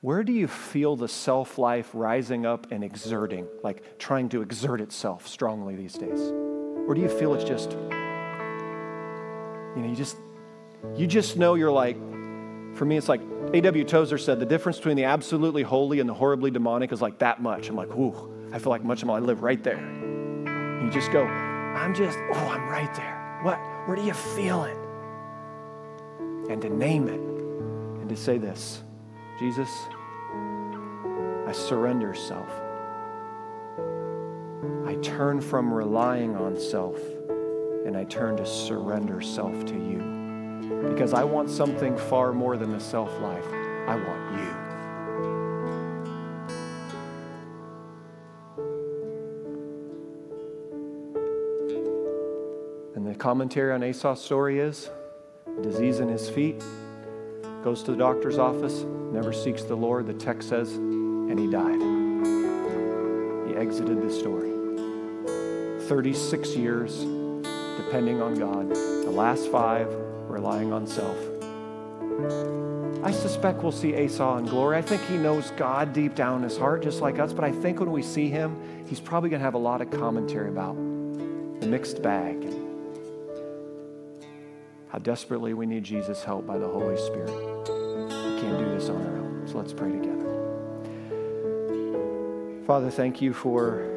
Where 0.00 0.24
do 0.24 0.32
you 0.32 0.48
feel 0.48 0.96
the 0.96 1.06
self 1.06 1.58
life 1.58 1.90
rising 1.92 2.46
up 2.46 2.72
and 2.72 2.82
exerting, 2.82 3.46
like 3.62 3.98
trying 3.98 4.30
to 4.30 4.40
exert 4.40 4.80
itself 4.80 5.28
strongly 5.28 5.76
these 5.76 5.92
days? 5.92 6.20
Or 6.88 6.94
do 6.94 7.02
you 7.02 7.10
feel 7.10 7.34
it's 7.34 7.44
just, 7.44 7.72
you 7.72 7.76
know, 9.82 9.86
you 9.86 9.94
just, 9.94 10.16
you 10.96 11.06
just 11.06 11.36
know 11.36 11.56
you're 11.56 11.70
like, 11.70 11.98
for 12.74 12.84
me, 12.84 12.96
it's 12.96 13.08
like 13.08 13.20
A.W. 13.52 13.84
Tozer 13.84 14.18
said 14.18 14.40
the 14.40 14.46
difference 14.46 14.78
between 14.78 14.96
the 14.96 15.04
absolutely 15.04 15.62
holy 15.62 16.00
and 16.00 16.08
the 16.08 16.14
horribly 16.14 16.50
demonic 16.50 16.92
is 16.92 17.00
like 17.00 17.18
that 17.20 17.40
much. 17.40 17.68
I'm 17.68 17.76
like, 17.76 17.90
ooh, 17.94 18.32
I 18.52 18.58
feel 18.58 18.70
like 18.70 18.84
much 18.84 19.02
of 19.02 19.08
my 19.08 19.18
life 19.18 19.42
right 19.42 19.62
there. 19.62 19.76
And 19.76 20.82
you 20.84 20.90
just 20.90 21.12
go, 21.12 21.24
I'm 21.24 21.94
just, 21.94 22.18
oh, 22.32 22.48
I'm 22.48 22.68
right 22.68 22.92
there. 22.94 23.40
What? 23.42 23.58
Where 23.86 23.96
do 23.96 24.02
you 24.02 24.14
feel 24.14 24.64
it? 24.64 24.76
And 26.50 26.60
to 26.62 26.68
name 26.68 27.08
it 27.08 27.20
and 28.00 28.08
to 28.08 28.16
say 28.16 28.38
this 28.38 28.82
Jesus, 29.38 29.70
I 31.46 31.52
surrender 31.52 32.14
self. 32.14 32.48
I 34.86 34.96
turn 34.96 35.40
from 35.40 35.72
relying 35.72 36.36
on 36.36 36.58
self 36.58 36.98
and 37.86 37.96
I 37.96 38.04
turn 38.04 38.36
to 38.36 38.46
surrender 38.46 39.20
self 39.20 39.64
to 39.66 39.74
you 39.74 40.23
because 40.88 41.12
I 41.12 41.24
want 41.24 41.50
something 41.50 41.96
far 41.96 42.32
more 42.32 42.56
than 42.56 42.74
a 42.74 42.80
self 42.80 43.10
life. 43.20 43.46
I 43.86 43.96
want 43.96 44.40
you. 44.40 44.64
And 52.94 53.06
the 53.06 53.14
commentary 53.14 53.72
on 53.72 53.82
Asa's 53.82 54.20
story 54.20 54.60
is 54.60 54.90
disease 55.62 56.00
in 56.00 56.08
his 56.08 56.28
feet, 56.28 56.62
goes 57.62 57.82
to 57.82 57.92
the 57.92 57.96
doctor's 57.96 58.38
office, 58.38 58.84
never 59.12 59.32
seeks 59.32 59.62
the 59.62 59.76
Lord. 59.76 60.06
The 60.06 60.14
text 60.14 60.48
says, 60.48 60.74
and 60.74 61.38
he 61.38 61.50
died. 61.50 61.80
He 63.48 63.56
exited 63.56 64.02
the 64.02 64.10
story. 64.10 64.50
36 65.88 66.56
years 66.56 67.04
depending 67.76 68.22
on 68.22 68.34
God. 68.34 68.70
The 68.70 69.10
last 69.10 69.50
five 69.50 69.88
relying 70.34 70.72
on 70.72 70.86
self. 70.86 71.16
I 73.04 73.10
suspect 73.10 73.62
we'll 73.62 73.72
see 73.72 73.94
Asa 74.04 74.36
in 74.38 74.46
glory. 74.46 74.76
I 74.76 74.82
think 74.82 75.02
he 75.06 75.16
knows 75.16 75.50
God 75.52 75.92
deep 75.92 76.14
down 76.14 76.38
in 76.38 76.42
his 76.42 76.56
heart, 76.56 76.82
just 76.82 77.00
like 77.00 77.18
us. 77.18 77.32
But 77.32 77.44
I 77.44 77.52
think 77.52 77.78
when 77.78 77.92
we 77.92 78.02
see 78.02 78.28
him, 78.28 78.84
he's 78.86 79.00
probably 79.00 79.30
going 79.30 79.40
to 79.40 79.44
have 79.44 79.54
a 79.54 79.58
lot 79.58 79.80
of 79.82 79.90
commentary 79.90 80.48
about 80.48 80.74
the 80.74 81.66
mixed 81.66 82.02
bag 82.02 82.42
and 82.42 82.64
how 84.88 84.98
desperately 84.98 85.54
we 85.54 85.66
need 85.66 85.84
Jesus' 85.84 86.24
help 86.24 86.46
by 86.46 86.56
the 86.58 86.68
Holy 86.68 86.96
Spirit. 86.96 87.30
We 87.30 88.40
can't 88.40 88.58
do 88.58 88.70
this 88.70 88.88
on 88.88 89.04
our 89.04 89.18
own. 89.18 89.46
So 89.46 89.58
let's 89.58 89.72
pray 89.72 89.90
together. 89.90 90.14
Father, 92.66 92.90
thank 92.90 93.20
you 93.20 93.34
for 93.34 93.90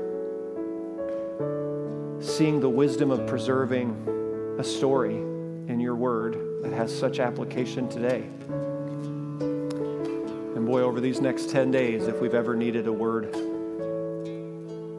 seeing 2.20 2.60
the 2.60 2.70
wisdom 2.70 3.12
of 3.12 3.26
preserving 3.26 4.56
a 4.60 4.64
story 4.64 5.24
in 5.68 5.80
your 5.80 5.96
word 5.96 6.64
that 6.64 6.74
has 6.74 6.98
such 6.98 7.20
application 7.20 7.88
today. 7.90 8.24
And 10.56 10.66
boy, 10.66 10.82
over 10.82 11.00
these 11.00 11.22
next 11.22 11.50
10 11.50 11.72
days, 11.72 12.08
if 12.08 12.20
we've 12.20 12.34
ever 12.34 12.56
needed 12.56 12.88
a 12.88 12.94
word 12.94 13.26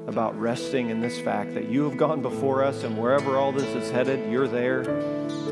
about 0.08 0.38
resting 0.38 0.90
in 0.90 1.00
this 1.00 1.18
fact 1.20 1.54
that 1.54 1.68
you 1.68 1.84
have 1.84 1.96
gone 1.96 2.22
before 2.22 2.64
us 2.64 2.82
and 2.82 2.96
wherever 2.98 3.36
all 3.36 3.52
this 3.52 3.74
is 3.74 3.90
headed, 3.90 4.30
you're 4.30 4.48
there. 4.48 4.82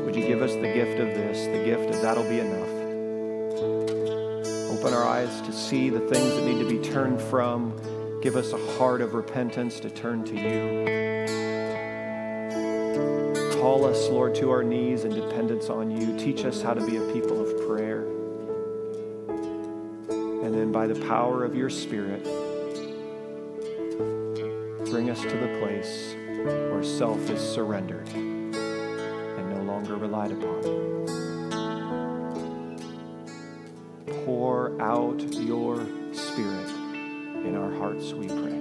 Would 0.03 0.15
you 0.15 0.25
give 0.25 0.41
us 0.41 0.53
the 0.53 0.73
gift 0.73 0.99
of 0.99 1.07
this, 1.09 1.45
the 1.45 1.63
gift 1.63 1.93
of 1.93 2.01
that'll 2.01 2.23
be 2.23 2.39
enough? 2.39 2.69
Open 4.79 4.93
our 4.93 5.05
eyes 5.05 5.41
to 5.41 5.51
see 5.51 5.89
the 5.89 5.99
things 5.99 6.35
that 6.35 6.45
need 6.45 6.59
to 6.59 6.69
be 6.69 6.79
turned 6.79 7.21
from. 7.21 7.73
Give 8.21 8.35
us 8.35 8.53
a 8.53 8.77
heart 8.77 9.01
of 9.01 9.13
repentance 9.13 9.79
to 9.81 9.89
turn 9.89 10.23
to 10.25 10.35
you. 10.35 10.96
Call 13.67 13.83
us, 13.83 14.07
Lord, 14.07 14.33
to 14.35 14.49
our 14.49 14.63
knees 14.63 15.03
in 15.03 15.13
dependence 15.13 15.69
on 15.69 15.91
you. 15.91 16.17
Teach 16.17 16.45
us 16.45 16.61
how 16.61 16.73
to 16.73 16.79
be 16.85 16.95
a 16.95 17.01
people 17.11 17.41
of 17.41 17.67
prayer. 17.67 18.07
And 20.07 20.53
then 20.53 20.71
by 20.71 20.87
the 20.87 20.95
power 21.05 21.43
of 21.43 21.53
your 21.53 21.69
Spirit, 21.69 22.23
bring 24.89 25.09
us 25.09 25.21
to 25.21 25.27
the 25.27 25.59
place 25.61 26.15
where 26.45 26.81
self 26.81 27.29
is 27.29 27.41
surrendered 27.41 28.07
and 28.13 29.49
no 29.49 29.61
longer 29.63 29.97
relied 29.97 30.31
upon. 30.31 30.61
Pour 34.23 34.81
out 34.81 35.21
your 35.33 35.85
Spirit 36.13 36.69
in 37.45 37.57
our 37.57 37.73
hearts, 37.73 38.13
we 38.13 38.27
pray. 38.29 38.56